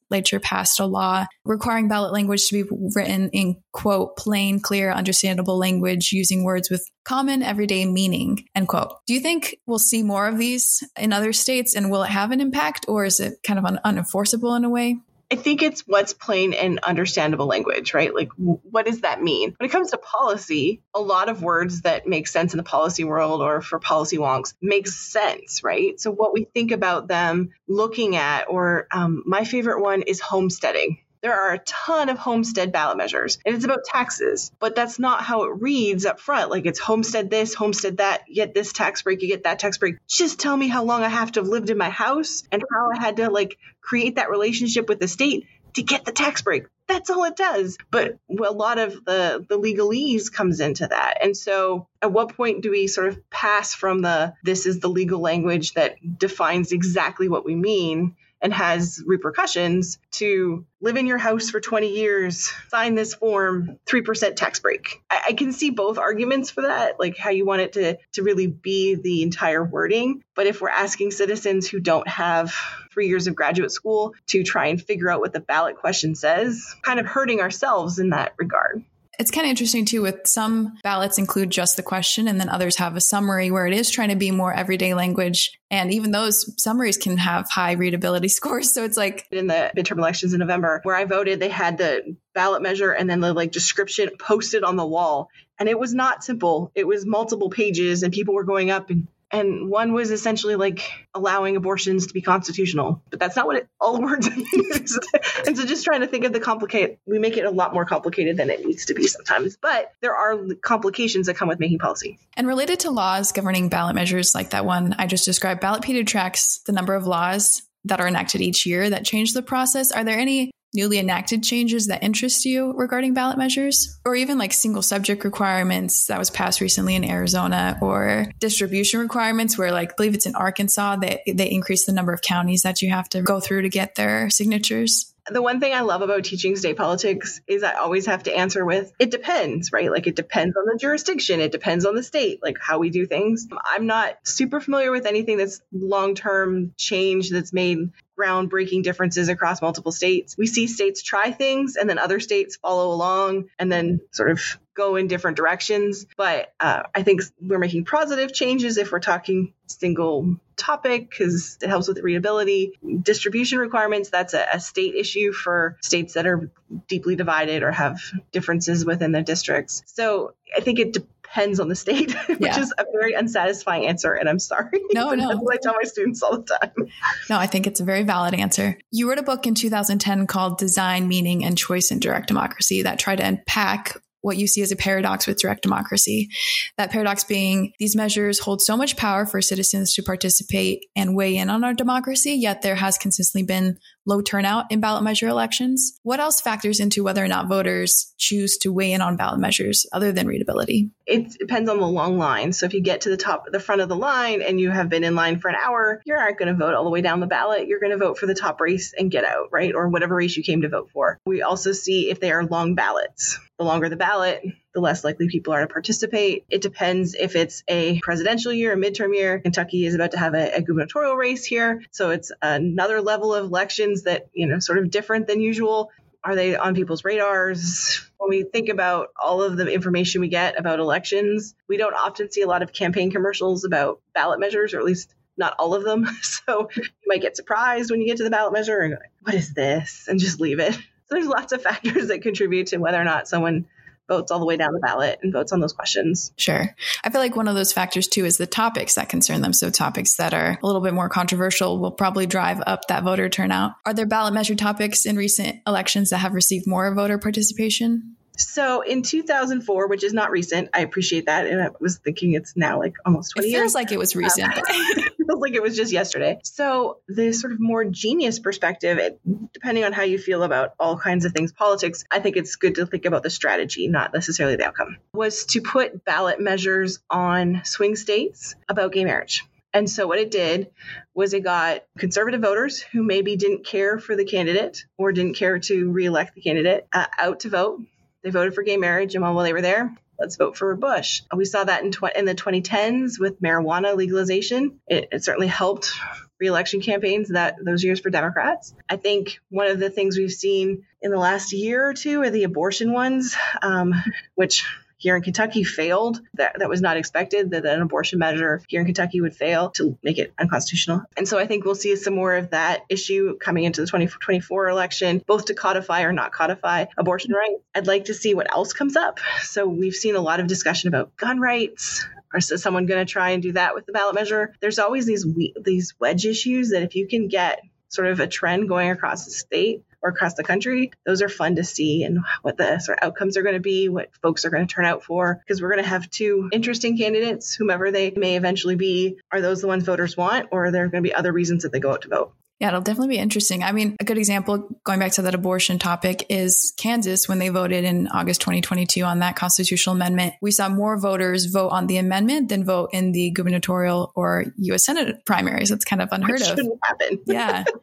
legislature 0.10 0.40
passed 0.40 0.80
a 0.80 0.86
law 0.86 1.26
requiring 1.46 1.88
ballot 1.88 2.14
language 2.14 2.48
to 2.48 2.64
be 2.64 2.70
written 2.96 3.30
in 3.30 3.56
quote 3.72 4.18
plain, 4.18 4.60
clear, 4.60 4.92
understandable 4.92 5.58
language 5.58 6.12
using 6.12 6.44
words 6.44 6.70
with 6.70 6.86
common 7.06 7.42
everyday 7.44 7.86
meaning 7.86 8.46
end 8.56 8.68
quote. 8.68 8.94
Do 9.08 9.14
you 9.14 9.20
think 9.20 9.58
we'll 9.66 9.80
see 9.80 10.04
more 10.04 10.28
of 10.28 10.38
these 10.38 10.84
in 10.98 11.14
other 11.14 11.34
states, 11.34 11.76
and 11.76 11.90
will 11.90 12.04
it 12.04 12.10
have 12.10 12.32
an 12.32 12.42
impact, 12.42 12.86
or 12.88 13.06
is 13.06 13.20
it 13.20 13.40
kind 13.44 13.60
of 13.60 13.66
un- 13.66 13.80
unenforceable 13.86 14.56
in 14.56 14.64
a 14.64 14.70
way? 14.70 14.98
I 15.32 15.36
think 15.36 15.62
it's 15.62 15.82
what's 15.82 16.14
plain 16.14 16.54
and 16.54 16.80
understandable 16.80 17.46
language, 17.46 17.94
right? 17.94 18.14
Like, 18.14 18.30
what 18.36 18.88
does 18.88 19.02
that 19.02 19.22
mean? 19.22 19.54
When 19.58 19.70
it 19.70 19.72
comes 19.72 19.92
to 19.92 19.98
policy, 20.00 20.82
a 20.96 21.00
lot 21.00 21.30
of 21.30 21.44
words 21.44 21.82
that 21.82 22.08
make 22.08 22.28
sense 22.28 22.54
in 22.54 22.58
the 22.58 22.64
policy 22.64 23.04
world 23.04 23.42
or 23.42 23.62
for 23.62 23.80
policy 23.80 24.18
wonks 24.18 24.56
makes 24.60 24.96
sense, 24.96 25.64
right? 25.64 26.00
So, 26.00 26.10
what 26.10 26.34
we 26.34 26.46
think 26.46 26.72
about 26.72 27.08
them 27.08 27.52
looking 27.68 28.16
at, 28.16 28.46
or 28.50 28.88
um, 28.92 29.22
my 29.26 29.44
favorite 29.44 29.82
one 29.82 30.02
is 30.02 30.20
homesteading. 30.20 30.98
There 31.22 31.34
are 31.34 31.54
a 31.54 31.60
ton 31.60 32.08
of 32.08 32.18
homestead 32.18 32.72
ballot 32.72 32.98
measures, 32.98 33.40
and 33.46 33.54
it's 33.54 33.66
about 33.66 33.84
taxes, 33.84 34.52
but 34.60 34.76
that's 34.76 35.00
not 35.00 35.22
how 35.22 35.44
it 35.44 35.62
reads 35.62 36.06
up 36.06 36.20
front. 36.20 36.50
Like 36.50 36.66
it's 36.66 36.80
homestead 36.80 37.30
this, 37.30 37.54
homestead 37.54 37.98
that, 37.98 38.24
you 38.28 38.36
get 38.36 38.54
this 38.54 38.72
tax 38.72 39.02
break, 39.02 39.22
you 39.22 39.28
get 39.28 39.44
that 39.44 39.60
tax 39.60 39.78
break. 39.78 39.96
Just 40.08 40.40
tell 40.40 40.56
me 40.56 40.70
how 40.70 40.84
long 40.86 41.04
I 41.04 41.10
have 41.10 41.34
to 41.34 41.42
have 41.42 41.50
lived 41.50 41.70
in 41.70 41.78
my 41.78 41.90
house 41.90 42.44
and 42.52 42.64
how 42.72 42.92
I 42.96 43.00
had 43.02 43.18
to 43.18 43.30
like 43.30 43.58
create 43.82 44.16
that 44.16 44.30
relationship 44.30 44.88
with 44.88 45.00
the 45.00 45.08
state 45.08 45.46
to 45.74 45.84
get 45.84 46.06
the 46.06 46.12
tax 46.12 46.42
break. 46.42 46.66
That's 46.88 47.10
all 47.10 47.24
it 47.26 47.36
does. 47.36 47.78
But 47.92 48.18
a 48.30 48.52
lot 48.52 48.80
of 48.80 49.06
the 49.06 49.46
the 49.48 49.60
legalese 49.60 50.32
comes 50.32 50.60
into 50.60 50.88
that. 50.88 51.20
And 51.22 51.36
so 51.36 51.88
at 52.02 52.12
what 52.12 52.36
point 52.36 52.64
do 52.64 52.72
we 52.72 52.88
sort 52.88 53.08
of 53.08 53.30
pass 53.30 53.74
from 53.74 54.02
the 54.02 54.34
this 54.44 54.66
is 54.66 54.80
the 54.80 54.90
legal 54.90 55.20
language 55.20 55.74
that 55.74 55.96
defines 56.18 56.72
exactly 56.72 57.30
what 57.30 57.46
we 57.46 57.56
mean 57.56 58.16
and 58.42 58.54
has 58.54 59.02
repercussions 59.06 60.00
to 60.12 60.66
live 60.82 60.96
in 60.96 61.08
your 61.08 61.18
house 61.18 61.50
for 61.50 61.60
20 61.60 61.90
years, 61.90 62.52
sign 62.70 62.96
this 62.96 63.14
form, 63.14 63.78
3% 63.86 64.36
tax 64.36 64.60
break. 64.60 65.02
I, 65.10 65.22
I, 65.30 65.34
can 65.34 65.52
see 65.52 65.72
both 65.72 65.98
arguments 65.98 66.50
for 66.50 66.62
that, 66.62 67.00
like 67.00 67.18
how 67.18 67.32
you 67.32 67.46
want 67.46 67.62
it 67.62 67.74
to, 67.74 67.98
to 68.14 68.24
really 68.24 68.48
be 68.48 68.96
the 68.96 69.24
entire 69.24 69.64
wording. 69.64 70.22
But 70.36 70.48
if 70.48 70.62
we're 70.62 70.70
asking 70.70 71.12
citizens 71.12 71.68
who 71.68 71.80
don't 71.80 72.08
have 72.08 72.56
three 72.92 73.08
years 73.08 73.28
of 73.28 73.36
graduate 73.36 73.72
school 73.72 74.14
to 74.28 74.44
try 74.44 74.68
and 74.68 74.82
figure 74.82 75.10
out 75.10 75.20
what 75.20 75.34
the 75.34 75.40
ballot 75.40 75.78
question 75.78 76.16
says, 76.16 76.76
kind 76.82 77.00
of 77.00 77.06
hurting 77.06 77.42
ourselves 77.42 78.00
in 78.00 78.12
that 78.12 78.34
regard. 78.38 78.84
It's 79.20 79.32
kind 79.32 79.46
of 79.46 79.50
interesting 79.50 79.84
too, 79.84 80.02
with 80.02 80.26
some 80.26 80.78
ballots 80.82 81.18
include 81.18 81.50
just 81.50 81.76
the 81.76 81.84
question, 81.84 82.30
and 82.30 82.40
then 82.40 82.48
others 82.48 82.78
have 82.78 82.96
a 82.96 83.02
summary 83.02 83.52
where 83.52 83.68
it 83.68 83.74
is 83.74 83.92
trying 83.92 84.10
to 84.10 84.16
be 84.16 84.32
more 84.32 84.54
everyday 84.54 84.94
language. 84.94 85.60
And 85.70 85.92
even 85.92 86.12
those 86.12 86.54
summaries 86.58 86.98
can 86.98 87.18
have 87.18 87.50
high 87.50 87.74
readability 87.74 88.28
scores. 88.30 88.72
So 88.72 88.86
it's 88.86 88.96
like 88.96 89.28
in 89.30 89.48
the 89.48 89.72
midterm 89.76 89.98
elections 89.98 90.34
in 90.34 90.40
November, 90.40 90.80
where 90.84 90.96
I 90.96 91.04
voted, 91.04 91.42
they 91.42 91.50
had 91.50 91.78
the 91.78 92.16
ballot 92.34 92.62
measure 92.62 92.92
and 92.92 93.10
then 93.10 93.20
the 93.20 93.34
like 93.34 93.52
description 93.52 94.10
posted 94.18 94.64
on 94.64 94.78
the 94.78 94.88
wall. 94.88 95.30
And 95.60 95.68
it 95.68 95.78
was 95.78 95.94
not 95.94 96.24
simple. 96.24 96.72
It 96.74 96.88
was 96.88 97.06
multiple 97.06 97.50
pages, 97.50 98.04
and 98.04 98.14
people 98.14 98.34
were 98.34 98.46
going 98.46 98.72
up 98.72 98.90
and 98.90 99.10
and 99.32 99.70
one 99.70 99.94
was 99.94 100.12
essentially 100.12 100.56
like 100.56 100.92
allowing 101.14 101.56
abortions 101.56 102.08
to 102.08 102.14
be 102.14 102.22
constitutional 102.22 103.02
but 103.10 103.20
that's 103.20 103.36
not 103.36 103.48
what 103.48 103.58
it, 103.58 103.68
all 103.80 104.02
words 104.02 104.28
use 104.28 105.00
and 105.46 105.58
so 105.58 105.66
just 105.66 105.86
trying 105.86 106.02
to 106.02 106.08
think 106.08 106.26
of 106.26 106.34
the 106.34 106.40
complicate 106.40 107.00
we 107.06 107.20
make 107.20 107.38
it 107.38 107.46
a 107.46 107.52
lot 107.52 107.74
more 107.74 107.86
complicated 107.86 108.38
than 108.38 108.50
it 108.50 108.66
needs 108.66 108.86
to 108.86 108.94
be 108.94 109.08
sometimes 109.08 109.58
but 109.62 109.94
there 110.02 110.16
are 110.16 110.38
complications 110.62 111.28
that 111.28 111.36
come 111.36 111.48
with 111.48 111.60
making 111.60 111.80
policy. 111.80 112.18
And 112.36 112.48
related 112.48 112.80
to 112.82 112.92
laws 112.92 113.32
governing 113.32 113.70
ballot 113.70 113.96
measures 113.96 114.34
like 114.34 114.52
that 114.52 114.66
one 114.66 114.96
i 114.98 115.08
just 115.08 115.26
described 115.26 115.62
ballotpedia 115.62 116.06
tracks 116.06 116.60
the 116.66 116.72
number 116.72 116.96
of 116.96 117.06
laws 117.06 117.64
that 117.86 118.00
are 118.00 118.08
enacted 118.08 118.42
each 118.42 118.66
year 118.66 118.90
that 118.90 119.06
change 119.06 119.34
the 119.34 119.42
process. 119.42 119.92
Are 119.92 120.04
there 120.04 120.20
any 120.20 120.52
newly 120.74 121.00
enacted 121.00 121.44
changes 121.44 121.88
that 121.88 122.04
interest 122.04 122.46
you 122.46 122.74
regarding 122.74 123.14
ballot 123.14 123.38
measures 123.38 124.00
or 124.06 124.16
even 124.16 124.38
like 124.38 124.54
single 124.54 124.82
subject 124.82 125.24
requirements 125.24 126.08
that 126.08 126.20
was 126.20 126.30
passed 126.30 126.62
recently 126.62 126.96
in 126.96 127.04
Arizona 127.04 127.78
or 127.82 128.32
distribution 128.40 129.00
requirements 129.00 129.58
where 129.58 129.72
like 129.72 129.92
I 129.92 129.96
believe 129.96 130.14
it's 130.14 130.26
in 130.26 130.36
Arkansas 130.36 130.98
they 130.98 131.22
they 131.28 131.50
increase 131.50 131.86
the 131.86 131.94
number 131.94 132.14
of 132.14 132.22
counties 132.22 132.62
that 132.64 132.82
you 132.82 132.92
have 132.92 133.10
to 133.10 133.22
go 133.22 133.40
through 133.40 133.64
to 133.64 133.70
get 133.70 133.96
their 133.96 134.30
signatures 134.30 135.14
the 135.32 135.42
one 135.42 135.60
thing 135.60 135.74
I 135.74 135.82
love 135.82 136.02
about 136.02 136.24
teaching 136.24 136.56
state 136.56 136.78
politics 136.78 137.42
is 137.48 137.64
I 137.64 137.74
always 137.74 138.06
have 138.06 138.24
to 138.24 138.36
answer 138.36 138.66
with 138.66 138.92
it 139.00 139.12
depends, 139.12 139.72
right? 139.72 139.92
Like 139.92 140.08
it 140.08 140.16
depends 140.16 140.56
on 140.56 140.66
the 140.66 140.78
jurisdiction, 140.80 141.40
it 141.40 141.52
depends 141.52 141.86
on 141.86 141.96
the 141.96 142.04
state, 142.04 142.42
like 142.42 142.58
how 142.60 142.80
we 142.80 142.90
do 142.90 143.06
things. 143.06 143.48
I'm 143.66 143.88
not 143.88 144.18
super 144.24 144.60
familiar 144.60 144.92
with 144.92 145.06
anything 145.06 145.38
that's 145.38 145.62
long 145.72 146.16
term 146.16 146.74
change 146.78 147.30
that's 147.30 147.54
made 147.54 147.92
groundbreaking 148.20 148.84
differences 148.84 149.30
across 149.30 149.62
multiple 149.62 149.92
states. 149.92 150.38
We 150.38 150.46
see 150.46 150.68
states 150.68 151.02
try 151.02 151.32
things 151.32 151.76
and 151.78 151.90
then 151.90 151.98
other 151.98 152.20
states 152.20 152.58
follow 152.58 152.94
along 152.94 153.46
and 153.58 153.72
then 153.72 154.02
sort 154.12 154.32
of 154.32 154.60
go 154.80 154.96
in 154.96 155.08
different 155.08 155.38
directions. 155.38 156.06
But 156.18 156.54
uh, 156.60 156.84
I 156.96 157.04
think 157.04 157.22
we're 157.42 157.60
making 157.60 157.86
positive 157.86 158.34
changes 158.34 158.78
if 158.78 158.92
we're 158.92 159.00
talking 159.00 159.54
single 159.68 160.38
topic 160.56 161.10
because 161.10 161.58
it 161.62 161.70
helps 161.70 161.88
with 161.88 162.00
readability. 162.00 162.74
Distribution 163.02 163.60
requirements, 163.60 164.10
that's 164.10 164.34
a, 164.34 164.46
a, 164.54 164.60
state 164.60 164.96
issue 164.96 165.32
for 165.32 165.78
states 165.82 166.14
that 166.14 166.26
are 166.26 166.50
deeply 166.88 167.16
divided 167.16 167.64
or 167.64 167.72
have 167.72 168.00
differences 168.32 168.86
within 168.86 169.12
their 169.12 169.24
districts. 169.24 169.84
So 169.86 170.34
I 170.56 170.60
think 170.60 170.80
it 170.80 170.94
depends 170.94 171.60
on 171.60 171.70
the 171.70 171.76
state, 171.76 172.12
which 172.28 172.40
yeah. 172.40 172.60
is 172.60 172.74
a 172.78 172.86
very 172.92 173.14
unsatisfying 173.14 173.86
answer. 173.86 174.14
And 174.14 174.28
I'm 174.28 174.40
sorry. 174.40 174.80
No, 174.92 175.14
no. 175.14 175.28
That's 175.30 175.40
what 175.40 175.56
I 175.56 175.58
tell 175.62 175.74
my 175.74 175.84
students 175.84 176.22
all 176.22 176.38
the 176.38 176.58
time. 176.62 176.88
No, 177.30 177.38
I 177.38 177.48
think 177.48 177.68
it's 177.68 177.80
a 177.80 177.86
very 177.86 178.04
valid 178.04 178.34
answer. 178.34 178.78
You 178.92 179.10
wrote 179.10 179.20
a 179.20 179.24
book 179.24 179.48
in 179.48 179.56
2010 179.56 180.28
called 180.28 180.58
Design, 180.58 181.08
Meaning, 181.08 181.46
and 181.46 181.58
Choice 181.58 181.92
in 181.92 182.00
Direct 182.00 182.28
Democracy 182.28 182.82
that 182.84 183.00
tried 183.00 183.18
to 183.18 183.26
unpack 183.26 184.02
what 184.22 184.38
you 184.38 184.48
see 184.48 184.62
as 184.62 184.72
a 184.72 184.76
paradox 184.76 185.28
with 185.28 185.40
direct 185.40 185.64
democracy. 185.64 186.30
That 186.78 186.92
paradox 186.92 187.24
being 187.24 187.74
these 187.80 187.96
measures 187.96 188.40
hold 188.40 188.62
so 188.62 188.76
much 188.76 188.98
power 188.98 189.26
for 189.26 189.42
citizens 189.42 189.94
to 189.94 190.04
participate 190.04 190.86
and 190.96 191.16
weigh 191.16 191.38
in 191.38 191.50
on 191.50 191.64
our 191.64 191.74
democracy, 191.74 192.34
yet 192.34 192.62
there 192.62 192.76
has 192.76 192.98
consistently 192.98 193.46
been 193.46 193.78
low 194.10 194.22
turnout 194.22 194.66
in 194.72 194.82
ballot 194.82 195.04
measure 195.04 195.28
elections. 195.28 195.98
What 196.04 196.20
else 196.20 196.42
factors 196.42 196.80
into 196.80 197.04
whether 197.04 197.24
or 197.24 197.28
not 197.28 197.48
voters 197.48 198.14
choose 198.18 198.58
to 198.58 198.74
weigh 198.74 198.92
in 198.92 199.02
on 199.02 199.16
ballot 199.16 199.40
measures 199.40 199.86
other 199.94 200.12
than 200.12 200.28
readability? 200.28 200.90
It 201.06 201.38
depends 201.40 201.70
on 201.70 201.80
the 201.80 201.88
long 201.88 202.18
line. 202.18 202.52
So 202.52 202.66
if 202.66 202.74
you 202.74 202.82
get 202.82 203.02
to 203.02 203.10
the 203.10 203.18
top, 203.18 203.46
the 203.52 203.60
front 203.60 203.82
of 203.82 203.88
the 203.88 203.96
line 203.96 204.42
and 204.42 204.60
you 204.60 204.72
have 204.72 204.90
been 204.90 205.04
in 205.04 205.16
line 205.16 205.40
for 205.40 205.50
an 205.50 205.56
hour, 205.56 206.02
you 206.06 206.16
aren't 206.16 206.38
going 206.38 206.50
to 206.50 206.56
vote 206.56 206.74
all 206.74 206.84
the 206.84 206.90
way 206.90 207.02
down 207.02 207.20
the 207.20 207.28
ballot. 207.28 207.68
You're 207.68 207.80
going 207.80 207.92
to 207.92 207.98
vote 207.98 208.18
for 208.18 208.26
the 208.26 208.36
top 208.36 208.60
race 208.60 208.94
and 208.98 209.12
get 209.12 209.24
out, 209.24 209.50
right? 209.52 209.74
Or 209.74 209.88
whatever 209.88 210.16
race 210.16 210.36
you 210.36 210.44
came 210.44 210.64
to 210.64 210.70
vote 210.70 210.90
for. 210.92 211.20
We 211.26 211.44
also 211.44 211.72
see 211.72 212.10
if 212.10 212.20
they 212.20 212.32
are 212.32 212.44
long 212.44 212.76
ballots. 212.76 213.40
The 213.58 213.66
longer 213.66 213.90
the 213.90 213.98
ballot, 213.98 214.42
the 214.74 214.82
less 214.82 215.04
likely 215.04 215.28
people 215.28 215.54
are 215.54 215.62
to 215.62 215.68
participate. 215.68 216.46
It 216.50 216.62
depends 216.62 217.16
if 217.16 217.36
it's 217.36 217.64
a 217.68 218.00
presidential 218.02 218.54
year, 218.54 218.74
a 218.74 218.78
midterm 218.78 219.16
year. 219.16 219.40
Kentucky 219.40 219.86
is 219.86 219.96
about 219.96 220.12
to 220.12 220.20
have 220.20 220.34
a, 220.34 220.58
a, 220.58 220.62
gubernatorial 220.62 221.16
race 221.16 221.44
here. 221.44 221.82
So 221.92 222.12
it's 222.12 222.32
another 222.42 223.02
level 223.02 223.34
of 223.34 223.46
elections 223.46 224.04
that, 224.04 224.28
you 224.34 224.48
know, 224.48 224.60
sort 224.60 224.78
of 224.78 224.92
different 224.92 225.28
than 225.28 225.42
usual. 225.42 225.92
Are 226.24 226.36
they 226.36 226.56
on 226.56 226.76
people's 226.76 227.04
radars? 227.04 228.02
When 228.18 228.30
we 228.30 228.44
think 228.44 228.70
about 228.70 229.10
all 229.20 229.42
of 229.42 229.58
the 229.58 229.72
information 229.72 230.22
we 230.22 230.28
get 230.28 230.60
about 230.60 230.80
elections, 230.80 231.56
we 231.68 231.78
don't 231.78 231.94
often 231.94 232.30
see 232.30 232.42
a 232.42 232.48
lot 232.48 232.62
of 232.62 232.74
campaign 232.74 233.10
commercials 233.10 233.64
about 233.64 234.02
ballot 234.14 234.40
measures, 234.40 234.74
or 234.74 234.80
at 234.80 234.86
least 234.86 235.14
not 235.38 235.56
all 235.58 235.74
of 235.74 235.84
them. 235.84 236.06
So 236.22 236.70
you 236.76 236.84
might 237.06 237.22
get 237.22 237.38
surprised 237.38 237.92
when 237.92 238.02
you 238.02 238.08
get 238.08 238.18
to 238.18 238.24
the 238.24 238.30
ballot 238.30 238.54
measure 238.54 238.80
and 238.80 238.94
go, 238.94 239.00
what 239.22 239.36
is 239.36 239.54
this? 239.54 240.08
And 240.08 240.20
just 240.20 240.40
leave 240.40 240.60
it. 240.60 240.74
So 240.74 241.16
there's 241.16 241.28
lots 241.28 241.54
of 241.54 241.62
factors 241.62 242.08
that 242.08 242.22
contribute 242.22 242.68
to 242.68 242.78
whether 242.78 243.00
or 243.00 243.04
not 243.04 243.28
someone 243.28 243.66
votes 244.10 244.32
all 244.32 244.40
the 244.40 244.46
way 244.46 244.58
down 244.58 244.74
the 244.74 244.80
ballot 244.80 245.20
and 245.24 245.32
votes 245.32 245.54
on 245.54 245.62
those 245.62 245.72
questions. 245.72 246.34
Sure. 246.36 246.76
I 247.04 247.10
feel 247.10 247.22
like 247.22 247.38
one 247.38 247.48
of 247.48 247.56
those 247.56 247.72
factors 247.72 248.08
too 248.08 248.26
is 248.26 248.38
the 248.38 248.46
topics 248.48 248.96
that 248.96 249.08
concern 249.08 249.42
them. 249.42 249.54
So 249.54 249.70
topics 249.70 250.16
that 250.16 250.34
are 250.34 250.60
a 250.62 250.66
little 250.66 250.82
bit 250.82 250.94
more 250.94 251.08
controversial 251.08 251.80
will 251.80 251.92
probably 251.92 252.26
drive 252.26 252.62
up 252.68 252.88
that 252.88 253.04
voter 253.04 253.30
turnout. 253.30 253.74
Are 253.86 253.94
there 253.94 254.06
ballot 254.06 254.34
measure 254.34 254.56
topics 254.56 255.06
in 255.06 255.16
recent 255.16 255.60
elections 255.66 256.10
that 256.10 256.18
have 256.18 256.34
received 256.34 256.68
more 256.68 256.94
voter 256.94 257.18
participation? 257.18 258.18
So 258.40 258.82
in 258.82 259.02
2004, 259.02 259.88
which 259.88 260.04
is 260.04 260.14
not 260.14 260.32
recent, 260.32 260.70
I 260.74 260.80
appreciate 260.82 261.26
that. 261.26 261.46
And 261.46 261.62
I 261.62 261.70
was 261.80 261.98
thinking 261.98 262.34
it's 262.34 262.56
now 262.56 262.80
like 262.80 262.96
almost 263.06 263.34
20 263.36 263.48
it 263.48 263.52
years. 263.52 263.62
feels 263.62 263.76
like 263.76 263.92
it 263.92 264.00
was 264.00 264.16
recent. 264.16 264.54
it 264.58 265.14
feels 265.18 265.42
like 265.42 265.54
it 265.54 265.62
was 265.62 265.76
just 265.76 265.92
yesterday. 265.92 266.40
So 266.44 267.00
the 267.08 267.34
sort 267.34 267.52
of 267.52 267.60
more 267.60 267.84
genius 267.84 268.40
perspective, 268.40 268.98
it, 268.98 269.20
depending 269.54 269.84
on 269.84 269.92
how 269.92 270.04
you 270.04 270.18
feel 270.18 270.44
about 270.44 270.74
all 270.80 270.98
kinds 270.98 271.26
of 271.26 271.34
things, 271.34 271.52
politics, 271.52 272.06
I 272.10 272.20
think 272.20 272.38
it's 272.38 272.56
good 272.56 272.76
to 272.76 272.86
think 272.86 273.06
about 273.06 273.24
the 273.24 273.30
strategy, 273.30 273.90
not 273.90 274.14
necessarily 274.14 274.56
the 274.56 274.66
outcome, 274.66 274.98
was 275.14 275.46
to 275.48 275.62
put 275.62 276.06
ballot 276.06 276.40
measures 276.40 277.00
on 277.10 277.62
swing 277.66 277.98
states 277.98 278.56
about 278.70 278.94
gay 278.94 279.04
marriage. 279.04 279.44
And 279.74 279.90
so 279.90 280.08
what 280.08 280.18
it 280.18 280.32
did 280.32 280.72
was 281.14 281.34
it 281.34 281.44
got 281.44 281.84
conservative 281.98 282.42
voters 282.42 282.80
who 282.80 283.04
maybe 283.04 283.36
didn't 283.36 283.66
care 283.66 284.00
for 284.00 284.16
the 284.16 284.26
candidate 284.26 284.86
or 284.98 285.12
didn't 285.12 285.36
care 285.36 285.60
to 285.60 285.92
reelect 285.92 286.34
the 286.34 286.42
candidate 286.42 286.88
uh, 286.92 287.06
out 287.20 287.42
to 287.42 287.50
vote 287.50 287.82
they 288.24 288.30
voted 288.30 288.54
for 288.54 288.64
gay 288.64 288.78
marriage, 288.78 289.16
and 289.16 289.24
while 289.24 289.38
they 289.44 289.54
were 289.54 289.62
there, 289.62 289.96
let's 290.20 290.36
vote 290.36 290.58
for 290.58 290.76
Bush. 290.76 291.22
We 291.36 291.46
saw 291.46 291.64
that 291.64 291.84
in, 291.84 291.92
tw- 291.92 292.16
in 292.16 292.26
the 292.26 292.36
2010s 292.36 293.20
with 293.20 293.42
marijuana 293.42 293.96
legalization. 293.96 294.80
It, 294.88 295.10
it 295.12 295.24
certainly 295.24 295.48
helped 295.48 295.94
reelection 296.40 296.82
campaigns 296.82 297.30
that 297.30 297.56
those 297.64 297.84
years 297.84 298.00
for 298.00 298.10
Democrats. 298.10 298.74
I 298.90 298.96
think 298.96 299.40
one 299.50 299.68
of 299.68 299.80
the 299.80 299.90
things 299.90 300.18
we've 300.18 300.32
seen 300.32 300.86
in 301.02 301.12
the 301.12 301.18
last 301.18 301.54
year 301.54 301.88
or 301.88 301.94
two 301.94 302.22
are 302.22 302.30
the 302.30 302.44
abortion 302.44 302.94
ones, 302.94 303.36
um, 303.62 303.94
which 304.36 304.66
here 305.00 305.16
in 305.16 305.24
Kentucky 305.24 305.64
failed. 305.64 306.22
That, 306.36 306.60
that 306.60 306.70
was 306.70 306.82
not 306.82 306.98
expected 306.98 307.52
that 307.52 307.66
an 307.66 307.82
abortion 307.82 308.20
measure 308.20 308.62
here 308.68 308.82
in 308.82 308.86
Kentucky 308.86 309.22
would 309.22 309.36
fail 309.36 309.72
to 309.72 309.98
make 310.04 310.20
it 310.20 310.34
unconstitutional. 310.38 311.04
And 311.18 311.28
so 311.28 311.40
I 311.40 311.48
think 311.48 311.66
we'll 311.66 311.74
see 311.74 311.96
some 311.96 312.14
more 312.14 312.36
of 312.36 312.52
that 312.52 312.84
issue 312.90 313.38
coming 313.38 313.64
into 313.64 313.82
the 313.82 313.88
2024 313.88 314.70
election, 314.70 315.24
both 315.26 315.46
to 315.46 315.56
codify 315.56 316.04
or 316.04 316.14
not 316.14 316.32
codify 316.32 316.86
abortion 316.98 317.34
rights. 317.34 317.64
I'd 317.74 317.88
like 317.88 318.06
to 318.06 318.14
see 318.14 318.36
what 318.36 318.54
else 318.54 318.74
comes 318.74 318.96
up. 318.96 319.20
So 319.42 319.68
we've 319.68 319.96
seen 319.96 320.16
a 320.16 320.22
lot 320.22 320.40
of 320.40 320.48
discussion 320.48 320.90
about 320.90 321.16
gun 321.16 321.40
rights, 321.40 322.06
or 322.34 322.40
is 322.40 322.52
someone 322.62 322.86
going 322.86 323.06
to 323.06 323.12
try 323.12 323.32
and 323.32 323.42
do 323.42 323.54
that 323.54 323.74
with 323.74 323.86
the 323.86 323.94
ballot 323.94 324.16
measure? 324.16 324.54
There's 324.60 324.80
always 324.80 325.06
these 325.06 325.26
these 325.62 325.94
wedge 326.00 326.26
issues 326.26 326.72
that 326.72 326.84
if 326.84 326.96
you 326.96 327.08
can 327.08 327.30
get 327.30 327.62
sort 327.88 328.08
of 328.08 328.20
a 328.20 328.28
trend 328.28 328.68
going 328.68 328.92
across 328.92 329.26
the 329.26 329.32
state 329.32 329.84
or 330.02 330.10
across 330.10 330.36
the 330.36 330.44
country, 330.44 330.92
those 331.06 331.22
are 331.22 331.30
fun 331.30 331.56
to 331.56 331.64
see 331.64 332.04
and 332.04 332.20
what 332.42 332.58
the 332.58 332.80
sort 332.80 333.00
of 333.00 333.08
outcomes 333.08 333.38
are 333.38 333.44
going 333.44 333.56
to 333.56 333.60
be, 333.60 333.90
what 333.90 334.10
folks 334.22 334.46
are 334.46 334.50
going 334.50 334.66
to 334.66 334.74
turn 334.74 334.86
out 334.86 335.04
for, 335.04 335.42
because 335.46 335.62
we're 335.62 335.72
going 335.72 335.84
to 335.84 335.90
have 335.90 336.10
two 336.10 336.50
interesting 336.52 336.98
candidates, 336.98 337.56
whomever 337.56 337.92
they 337.92 338.12
may 338.12 338.38
eventually 338.38 338.76
be. 338.76 339.18
Are 339.32 339.42
those 339.42 339.62
the 339.62 339.68
ones 339.68 339.84
voters 339.84 340.16
want, 340.16 340.50
or 340.52 340.66
are 340.66 340.72
there 340.72 340.88
going 340.88 341.04
to 341.04 341.08
be 341.08 341.14
other 341.14 341.32
reasons 341.32 341.64
that 341.64 341.72
they 341.72 341.80
go 341.80 341.92
out 341.92 342.04
to 342.04 342.10
vote? 342.10 342.34
Yeah, 342.60 342.70
it'll 342.70 342.82
definitely 342.82 343.16
be 343.16 343.22
interesting. 343.22 343.64
I 343.64 343.72
mean, 343.72 343.96
a 344.02 344.04
good 344.04 344.18
example, 344.18 344.68
going 344.84 345.00
back 345.00 345.14
to 345.14 345.22
that 345.22 345.34
abortion 345.34 345.80
topic, 345.80 346.26
is 346.30 346.74
Kansas 346.78 347.30
when 347.30 347.40
they 347.40 347.48
voted 347.48 347.86
in 347.86 348.10
August 348.10 348.42
2022 348.42 349.02
on 349.04 349.20
that 349.20 349.38
constitutional 349.38 349.96
amendment. 349.96 350.34
We 350.42 350.52
saw 350.52 350.68
more 350.68 351.00
voters 351.00 351.46
vote 351.46 351.70
on 351.70 351.88
the 351.88 351.98
amendment 351.98 352.50
than 352.50 352.66
vote 352.66 352.90
in 352.92 353.14
the 353.14 353.32
gubernatorial 353.32 354.12
or 354.14 354.46
U.S. 354.58 354.86
Senate 354.86 355.26
primaries. 355.26 355.70
That's 355.70 355.86
kind 355.86 356.02
of 356.02 356.10
unheard 356.12 356.34
Which 356.34 356.42
of. 356.42 356.48
Shouldn't 356.58 356.80
happen. 356.84 357.20
yeah. 357.26 357.64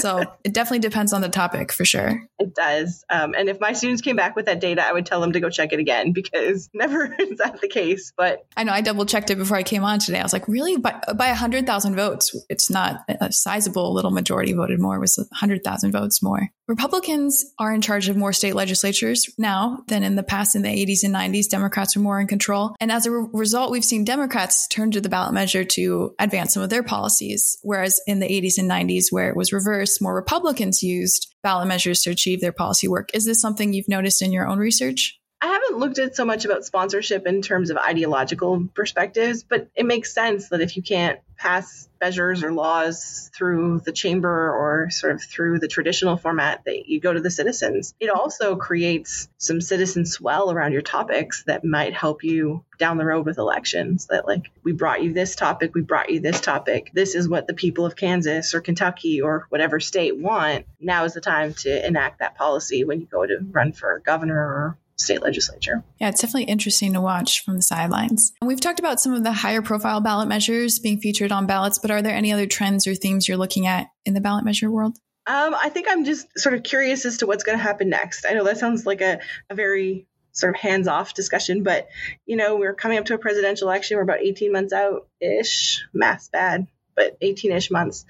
So 0.00 0.22
it 0.44 0.52
definitely 0.52 0.78
depends 0.80 1.12
on 1.12 1.20
the 1.20 1.28
topic 1.28 1.72
for 1.72 1.84
sure. 1.84 2.22
Does. 2.56 3.04
Um, 3.10 3.34
and 3.36 3.48
if 3.48 3.60
my 3.60 3.72
students 3.72 4.02
came 4.02 4.16
back 4.16 4.34
with 4.34 4.46
that 4.46 4.60
data, 4.60 4.86
I 4.86 4.92
would 4.92 5.06
tell 5.06 5.20
them 5.20 5.32
to 5.32 5.40
go 5.40 5.50
check 5.50 5.72
it 5.72 5.78
again 5.78 6.12
because 6.12 6.70
never 6.74 7.14
is 7.18 7.38
that 7.38 7.60
the 7.60 7.68
case. 7.68 8.12
But 8.16 8.46
I 8.56 8.64
know 8.64 8.72
I 8.72 8.80
double 8.80 9.06
checked 9.06 9.30
it 9.30 9.36
before 9.36 9.56
I 9.56 9.62
came 9.62 9.84
on 9.84 9.98
today. 9.98 10.18
I 10.18 10.22
was 10.22 10.32
like, 10.32 10.48
really? 10.48 10.76
By, 10.76 11.00
by 11.14 11.28
100,000 11.28 11.94
votes, 11.94 12.34
it's 12.48 12.70
not 12.70 13.00
a 13.08 13.30
sizable 13.32 13.92
little 13.92 14.10
majority 14.10 14.52
voted 14.52 14.80
more, 14.80 14.96
it 14.96 15.00
was 15.00 15.16
100,000 15.18 15.92
votes 15.92 16.22
more. 16.22 16.50
Republicans 16.68 17.44
are 17.60 17.72
in 17.72 17.80
charge 17.80 18.08
of 18.08 18.16
more 18.16 18.32
state 18.32 18.56
legislatures 18.56 19.30
now 19.38 19.84
than 19.86 20.02
in 20.02 20.16
the 20.16 20.24
past 20.24 20.56
in 20.56 20.62
the 20.62 20.68
80s 20.68 21.04
and 21.04 21.14
90s. 21.14 21.48
Democrats 21.48 21.96
are 21.96 22.00
more 22.00 22.20
in 22.20 22.26
control. 22.26 22.74
And 22.80 22.90
as 22.90 23.06
a 23.06 23.12
re- 23.12 23.28
result, 23.32 23.70
we've 23.70 23.84
seen 23.84 24.04
Democrats 24.04 24.66
turn 24.66 24.90
to 24.90 25.00
the 25.00 25.08
ballot 25.08 25.32
measure 25.32 25.62
to 25.62 26.14
advance 26.18 26.54
some 26.54 26.64
of 26.64 26.70
their 26.70 26.82
policies. 26.82 27.56
Whereas 27.62 28.00
in 28.08 28.18
the 28.18 28.26
80s 28.26 28.58
and 28.58 28.68
90s, 28.68 29.04
where 29.10 29.28
it 29.28 29.36
was 29.36 29.52
reversed, 29.52 30.02
more 30.02 30.14
Republicans 30.14 30.82
used 30.82 31.32
ballot 31.44 31.68
measures 31.68 32.02
to 32.02 32.10
achieve 32.10 32.40
their 32.40 32.52
policy 32.52 32.88
work. 32.88 33.10
Is 33.14 33.24
this 33.24 33.40
something 33.40 33.72
you've 33.72 33.88
noticed 33.88 34.20
in 34.20 34.32
your 34.32 34.48
own 34.48 34.58
research? 34.58 35.16
I 35.40 35.46
haven't 35.48 35.78
looked 35.78 35.98
at 35.98 36.16
so 36.16 36.24
much 36.24 36.44
about 36.44 36.64
sponsorship 36.64 37.26
in 37.26 37.42
terms 37.42 37.70
of 37.70 37.76
ideological 37.76 38.68
perspectives, 38.74 39.44
but 39.44 39.68
it 39.76 39.86
makes 39.86 40.12
sense 40.12 40.48
that 40.48 40.62
if 40.62 40.76
you 40.76 40.82
can't 40.82 41.20
pass 41.36 41.88
measures 42.00 42.42
or 42.42 42.52
laws 42.52 43.30
through 43.34 43.80
the 43.80 43.92
chamber 43.92 44.50
or 44.50 44.90
sort 44.90 45.14
of 45.14 45.22
through 45.22 45.58
the 45.58 45.68
traditional 45.68 46.16
format 46.16 46.64
that 46.64 46.88
you 46.88 47.00
go 47.00 47.12
to 47.12 47.20
the 47.20 47.30
citizens. 47.30 47.94
It 48.00 48.10
also 48.10 48.56
creates 48.56 49.28
some 49.38 49.60
citizen 49.60 50.06
swell 50.06 50.50
around 50.50 50.72
your 50.72 50.82
topics 50.82 51.44
that 51.44 51.64
might 51.64 51.94
help 51.94 52.24
you 52.24 52.64
down 52.78 52.98
the 52.98 53.04
road 53.04 53.26
with 53.26 53.38
elections 53.38 54.06
that 54.06 54.26
like 54.26 54.50
we 54.62 54.72
brought 54.72 55.02
you 55.02 55.12
this 55.12 55.36
topic, 55.36 55.74
we 55.74 55.82
brought 55.82 56.10
you 56.10 56.20
this 56.20 56.40
topic. 56.40 56.90
This 56.92 57.14
is 57.14 57.28
what 57.28 57.46
the 57.46 57.54
people 57.54 57.86
of 57.86 57.96
Kansas 57.96 58.54
or 58.54 58.60
Kentucky 58.60 59.22
or 59.22 59.46
whatever 59.48 59.80
state 59.80 60.16
want. 60.16 60.66
Now 60.80 61.04
is 61.04 61.14
the 61.14 61.20
time 61.20 61.54
to 61.54 61.86
enact 61.86 62.18
that 62.18 62.36
policy 62.36 62.84
when 62.84 63.00
you 63.00 63.06
go 63.06 63.24
to 63.24 63.38
run 63.50 63.72
for 63.72 64.02
governor 64.04 64.38
or 64.38 64.78
state 64.96 65.22
legislature. 65.22 65.84
Yeah, 66.00 66.08
it's 66.08 66.20
definitely 66.20 66.44
interesting 66.44 66.94
to 66.94 67.00
watch 67.00 67.44
from 67.44 67.56
the 67.56 67.62
sidelines. 67.62 68.32
And 68.40 68.48
we've 68.48 68.60
talked 68.60 68.80
about 68.80 69.00
some 69.00 69.12
of 69.12 69.22
the 69.22 69.32
higher 69.32 69.62
profile 69.62 70.00
ballot 70.00 70.28
measures 70.28 70.78
being 70.78 70.98
featured 70.98 71.32
on 71.32 71.46
ballots, 71.46 71.78
but 71.78 71.90
are 71.90 72.02
there 72.02 72.14
any 72.14 72.32
other 72.32 72.46
trends 72.46 72.86
or 72.86 72.94
themes 72.94 73.28
you're 73.28 73.36
looking 73.36 73.66
at 73.66 73.88
in 74.04 74.14
the 74.14 74.20
ballot 74.20 74.44
measure 74.44 74.70
world? 74.70 74.96
Um, 75.26 75.54
I 75.54 75.70
think 75.70 75.88
I'm 75.90 76.04
just 76.04 76.26
sort 76.38 76.54
of 76.54 76.62
curious 76.62 77.04
as 77.04 77.18
to 77.18 77.26
what's 77.26 77.42
going 77.44 77.58
to 77.58 77.62
happen 77.62 77.88
next. 77.88 78.24
I 78.26 78.32
know 78.32 78.44
that 78.44 78.58
sounds 78.58 78.86
like 78.86 79.00
a, 79.00 79.20
a 79.50 79.54
very 79.54 80.06
sort 80.32 80.54
of 80.54 80.60
hands 80.60 80.86
off 80.86 81.14
discussion, 81.14 81.62
but 81.62 81.88
you 82.26 82.36
know, 82.36 82.56
we're 82.56 82.74
coming 82.74 82.98
up 82.98 83.06
to 83.06 83.14
a 83.14 83.18
presidential 83.18 83.68
election. 83.68 83.96
We're 83.96 84.04
about 84.04 84.20
18 84.20 84.52
months 84.52 84.72
out 84.72 85.08
ish. 85.20 85.84
Math's 85.92 86.28
bad. 86.28 86.68
But 86.96 87.20
18ish 87.20 87.70
months. 87.70 88.04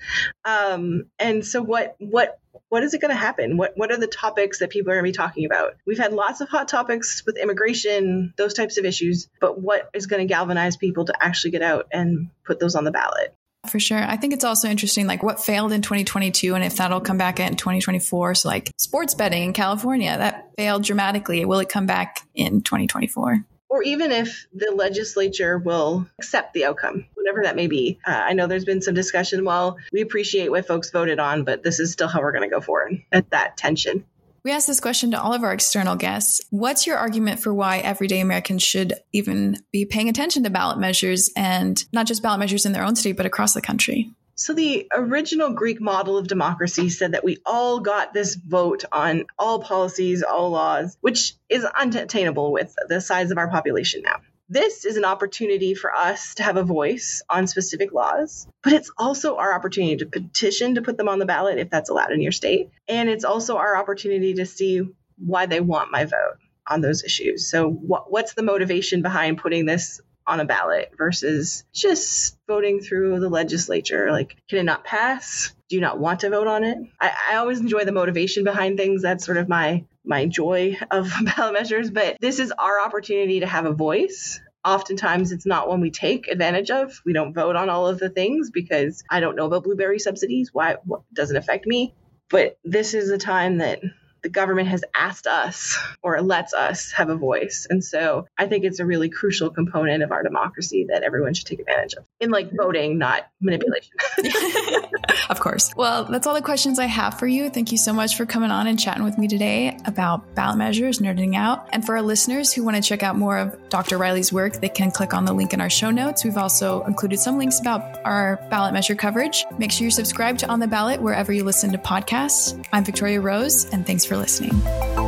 Um, 0.44 1.06
and 1.18 1.44
so 1.44 1.62
what 1.62 1.96
what 1.98 2.38
what 2.68 2.82
is 2.82 2.94
it 2.94 3.00
going 3.00 3.10
to 3.10 3.16
happen? 3.16 3.56
What 3.56 3.72
what 3.76 3.90
are 3.90 3.98
the 3.98 4.06
topics 4.06 4.60
that 4.60 4.70
people 4.70 4.90
are 4.90 4.94
going 4.94 5.04
to 5.04 5.12
be 5.12 5.16
talking 5.16 5.44
about? 5.44 5.76
We've 5.86 5.98
had 5.98 6.12
lots 6.12 6.40
of 6.40 6.48
hot 6.48 6.68
topics 6.68 7.24
with 7.26 7.36
immigration, 7.36 8.32
those 8.36 8.54
types 8.54 8.78
of 8.78 8.84
issues, 8.84 9.28
but 9.40 9.60
what 9.60 9.90
is 9.92 10.06
going 10.06 10.26
to 10.26 10.32
galvanize 10.32 10.76
people 10.76 11.04
to 11.06 11.14
actually 11.20 11.50
get 11.50 11.62
out 11.62 11.88
and 11.92 12.30
put 12.44 12.60
those 12.60 12.74
on 12.74 12.84
the 12.84 12.92
ballot? 12.92 13.34
For 13.68 13.80
sure. 13.80 13.98
I 13.98 14.16
think 14.16 14.32
it's 14.32 14.44
also 14.44 14.68
interesting, 14.68 15.06
like 15.06 15.22
what 15.22 15.40
failed 15.40 15.72
in 15.72 15.82
2022 15.82 16.54
and 16.54 16.62
if 16.62 16.76
that'll 16.76 17.00
come 17.00 17.18
back 17.18 17.40
in 17.40 17.56
2024. 17.56 18.36
So, 18.36 18.48
like 18.48 18.70
sports 18.78 19.14
betting 19.14 19.42
in 19.42 19.52
California, 19.52 20.16
that 20.16 20.50
failed 20.56 20.84
dramatically. 20.84 21.44
Will 21.44 21.58
it 21.58 21.68
come 21.68 21.86
back 21.86 22.20
in 22.34 22.62
2024? 22.62 23.44
Or 23.68 23.82
even 23.82 24.12
if 24.12 24.46
the 24.52 24.72
legislature 24.74 25.58
will 25.58 26.06
accept 26.18 26.54
the 26.54 26.64
outcome, 26.64 27.06
whatever 27.14 27.42
that 27.42 27.56
may 27.56 27.66
be. 27.66 27.98
Uh, 28.06 28.10
I 28.12 28.32
know 28.32 28.46
there's 28.46 28.64
been 28.64 28.82
some 28.82 28.94
discussion. 28.94 29.44
Well, 29.44 29.76
we 29.92 30.00
appreciate 30.00 30.50
what 30.50 30.66
folks 30.66 30.90
voted 30.90 31.18
on, 31.18 31.44
but 31.44 31.62
this 31.62 31.80
is 31.80 31.92
still 31.92 32.08
how 32.08 32.20
we're 32.20 32.32
going 32.32 32.48
to 32.48 32.54
go 32.54 32.60
forward 32.60 33.02
at 33.12 33.30
that 33.30 33.56
tension. 33.56 34.04
We 34.44 34.52
asked 34.52 34.68
this 34.68 34.78
question 34.78 35.10
to 35.10 35.20
all 35.20 35.32
of 35.32 35.42
our 35.42 35.52
external 35.52 35.96
guests. 35.96 36.40
What's 36.50 36.86
your 36.86 36.96
argument 36.98 37.40
for 37.40 37.52
why 37.52 37.78
everyday 37.78 38.20
Americans 38.20 38.62
should 38.62 38.94
even 39.12 39.56
be 39.72 39.84
paying 39.84 40.08
attention 40.08 40.44
to 40.44 40.50
ballot 40.50 40.78
measures 40.78 41.30
and 41.36 41.84
not 41.92 42.06
just 42.06 42.22
ballot 42.22 42.38
measures 42.38 42.64
in 42.64 42.70
their 42.70 42.84
own 42.84 42.94
state, 42.94 43.16
but 43.16 43.26
across 43.26 43.54
the 43.54 43.60
country? 43.60 44.08
So, 44.38 44.52
the 44.52 44.86
original 44.92 45.50
Greek 45.50 45.80
model 45.80 46.18
of 46.18 46.28
democracy 46.28 46.90
said 46.90 47.12
that 47.12 47.24
we 47.24 47.38
all 47.46 47.80
got 47.80 48.12
this 48.12 48.34
vote 48.34 48.84
on 48.92 49.24
all 49.38 49.60
policies, 49.60 50.22
all 50.22 50.50
laws, 50.50 50.98
which 51.00 51.34
is 51.48 51.64
unattainable 51.64 52.52
with 52.52 52.74
the 52.86 53.00
size 53.00 53.30
of 53.30 53.38
our 53.38 53.48
population 53.48 54.02
now. 54.02 54.16
This 54.50 54.84
is 54.84 54.98
an 54.98 55.06
opportunity 55.06 55.74
for 55.74 55.92
us 55.92 56.34
to 56.34 56.42
have 56.42 56.58
a 56.58 56.62
voice 56.62 57.22
on 57.30 57.46
specific 57.46 57.92
laws, 57.94 58.46
but 58.62 58.74
it's 58.74 58.92
also 58.98 59.36
our 59.36 59.54
opportunity 59.54 59.96
to 59.96 60.06
petition 60.06 60.74
to 60.74 60.82
put 60.82 60.98
them 60.98 61.08
on 61.08 61.18
the 61.18 61.26
ballot 61.26 61.58
if 61.58 61.70
that's 61.70 61.88
allowed 61.88 62.12
in 62.12 62.20
your 62.20 62.30
state. 62.30 62.68
And 62.86 63.08
it's 63.08 63.24
also 63.24 63.56
our 63.56 63.74
opportunity 63.74 64.34
to 64.34 64.44
see 64.44 64.82
why 65.16 65.46
they 65.46 65.60
want 65.60 65.90
my 65.90 66.04
vote 66.04 66.36
on 66.68 66.82
those 66.82 67.04
issues. 67.04 67.50
So, 67.50 67.70
what, 67.70 68.12
what's 68.12 68.34
the 68.34 68.42
motivation 68.42 69.00
behind 69.00 69.38
putting 69.38 69.64
this 69.64 70.00
on 70.26 70.40
a 70.40 70.44
ballot 70.44 70.92
versus 70.96 71.64
just 71.72 72.36
voting 72.46 72.80
through 72.80 73.20
the 73.20 73.28
legislature. 73.28 74.10
Like, 74.10 74.36
can 74.48 74.58
it 74.58 74.64
not 74.64 74.84
pass? 74.84 75.54
Do 75.68 75.76
you 75.76 75.82
not 75.82 75.98
want 75.98 76.20
to 76.20 76.30
vote 76.30 76.46
on 76.46 76.64
it? 76.64 76.78
I, 77.00 77.12
I 77.30 77.36
always 77.36 77.60
enjoy 77.60 77.84
the 77.84 77.92
motivation 77.92 78.44
behind 78.44 78.76
things. 78.76 79.02
That's 79.02 79.24
sort 79.24 79.38
of 79.38 79.48
my 79.48 79.84
my 80.04 80.26
joy 80.26 80.78
of 80.90 81.12
ballot 81.36 81.54
measures. 81.54 81.90
But 81.90 82.16
this 82.20 82.38
is 82.38 82.52
our 82.52 82.80
opportunity 82.80 83.40
to 83.40 83.46
have 83.46 83.66
a 83.66 83.72
voice. 83.72 84.40
Oftentimes, 84.64 85.30
it's 85.30 85.46
not 85.46 85.68
one 85.68 85.80
we 85.80 85.90
take 85.90 86.26
advantage 86.26 86.70
of. 86.70 87.00
We 87.04 87.12
don't 87.12 87.34
vote 87.34 87.54
on 87.54 87.68
all 87.68 87.86
of 87.86 88.00
the 88.00 88.10
things 88.10 88.50
because 88.50 89.04
I 89.08 89.20
don't 89.20 89.36
know 89.36 89.46
about 89.46 89.64
blueberry 89.64 90.00
subsidies. 90.00 90.50
Why? 90.52 90.76
What 90.84 91.02
doesn't 91.12 91.36
affect 91.36 91.66
me? 91.66 91.94
But 92.28 92.58
this 92.64 92.94
is 92.94 93.10
a 93.10 93.18
time 93.18 93.58
that 93.58 93.80
the 94.22 94.28
government 94.28 94.68
has 94.68 94.84
asked 94.94 95.26
us 95.26 95.78
or 96.02 96.20
lets 96.20 96.54
us 96.54 96.92
have 96.92 97.08
a 97.08 97.16
voice. 97.16 97.66
And 97.68 97.84
so 97.84 98.26
I 98.36 98.46
think 98.46 98.64
it's 98.64 98.80
a 98.80 98.86
really 98.86 99.08
crucial 99.08 99.50
component 99.50 100.02
of 100.02 100.12
our 100.12 100.22
democracy 100.22 100.86
that 100.88 101.02
everyone 101.02 101.34
should 101.34 101.46
take 101.46 101.60
advantage 101.60 101.94
of 101.94 102.04
in 102.20 102.30
like 102.30 102.50
voting, 102.52 102.98
not 102.98 103.28
manipulation. 103.40 103.92
of 105.30 105.40
course. 105.40 105.72
Well, 105.76 106.04
that's 106.04 106.26
all 106.26 106.34
the 106.34 106.42
questions 106.42 106.78
I 106.78 106.86
have 106.86 107.18
for 107.18 107.26
you. 107.26 107.50
Thank 107.50 107.72
you 107.72 107.78
so 107.78 107.92
much 107.92 108.16
for 108.16 108.26
coming 108.26 108.50
on 108.50 108.66
and 108.66 108.78
chatting 108.78 109.04
with 109.04 109.18
me 109.18 109.28
today 109.28 109.78
about 109.84 110.34
ballot 110.34 110.58
measures, 110.58 110.98
nerding 110.98 111.36
out. 111.36 111.68
And 111.72 111.84
for 111.84 111.96
our 111.96 112.02
listeners 112.02 112.52
who 112.52 112.62
want 112.64 112.76
to 112.76 112.82
check 112.82 113.02
out 113.02 113.16
more 113.16 113.38
of 113.38 113.68
Dr. 113.68 113.98
Reilly's 113.98 114.32
work, 114.32 114.60
they 114.60 114.68
can 114.68 114.90
click 114.90 115.14
on 115.14 115.24
the 115.24 115.32
link 115.32 115.52
in 115.52 115.60
our 115.60 115.70
show 115.70 115.90
notes. 115.90 116.24
We've 116.24 116.36
also 116.36 116.82
included 116.84 117.18
some 117.18 117.38
links 117.38 117.60
about 117.60 118.04
our 118.04 118.36
ballot 118.50 118.72
measure 118.72 118.94
coverage. 118.94 119.44
Make 119.58 119.72
sure 119.72 119.84
you 119.84 119.90
subscribe 119.90 120.38
to 120.38 120.48
On 120.48 120.60
the 120.60 120.66
Ballot 120.66 121.00
wherever 121.00 121.32
you 121.32 121.44
listen 121.44 121.72
to 121.72 121.78
podcasts. 121.78 122.64
I'm 122.72 122.84
Victoria 122.84 123.20
Rose, 123.20 123.72
and 123.72 123.86
thanks 123.86 124.04
for 124.04 124.16
listening. 124.16 125.05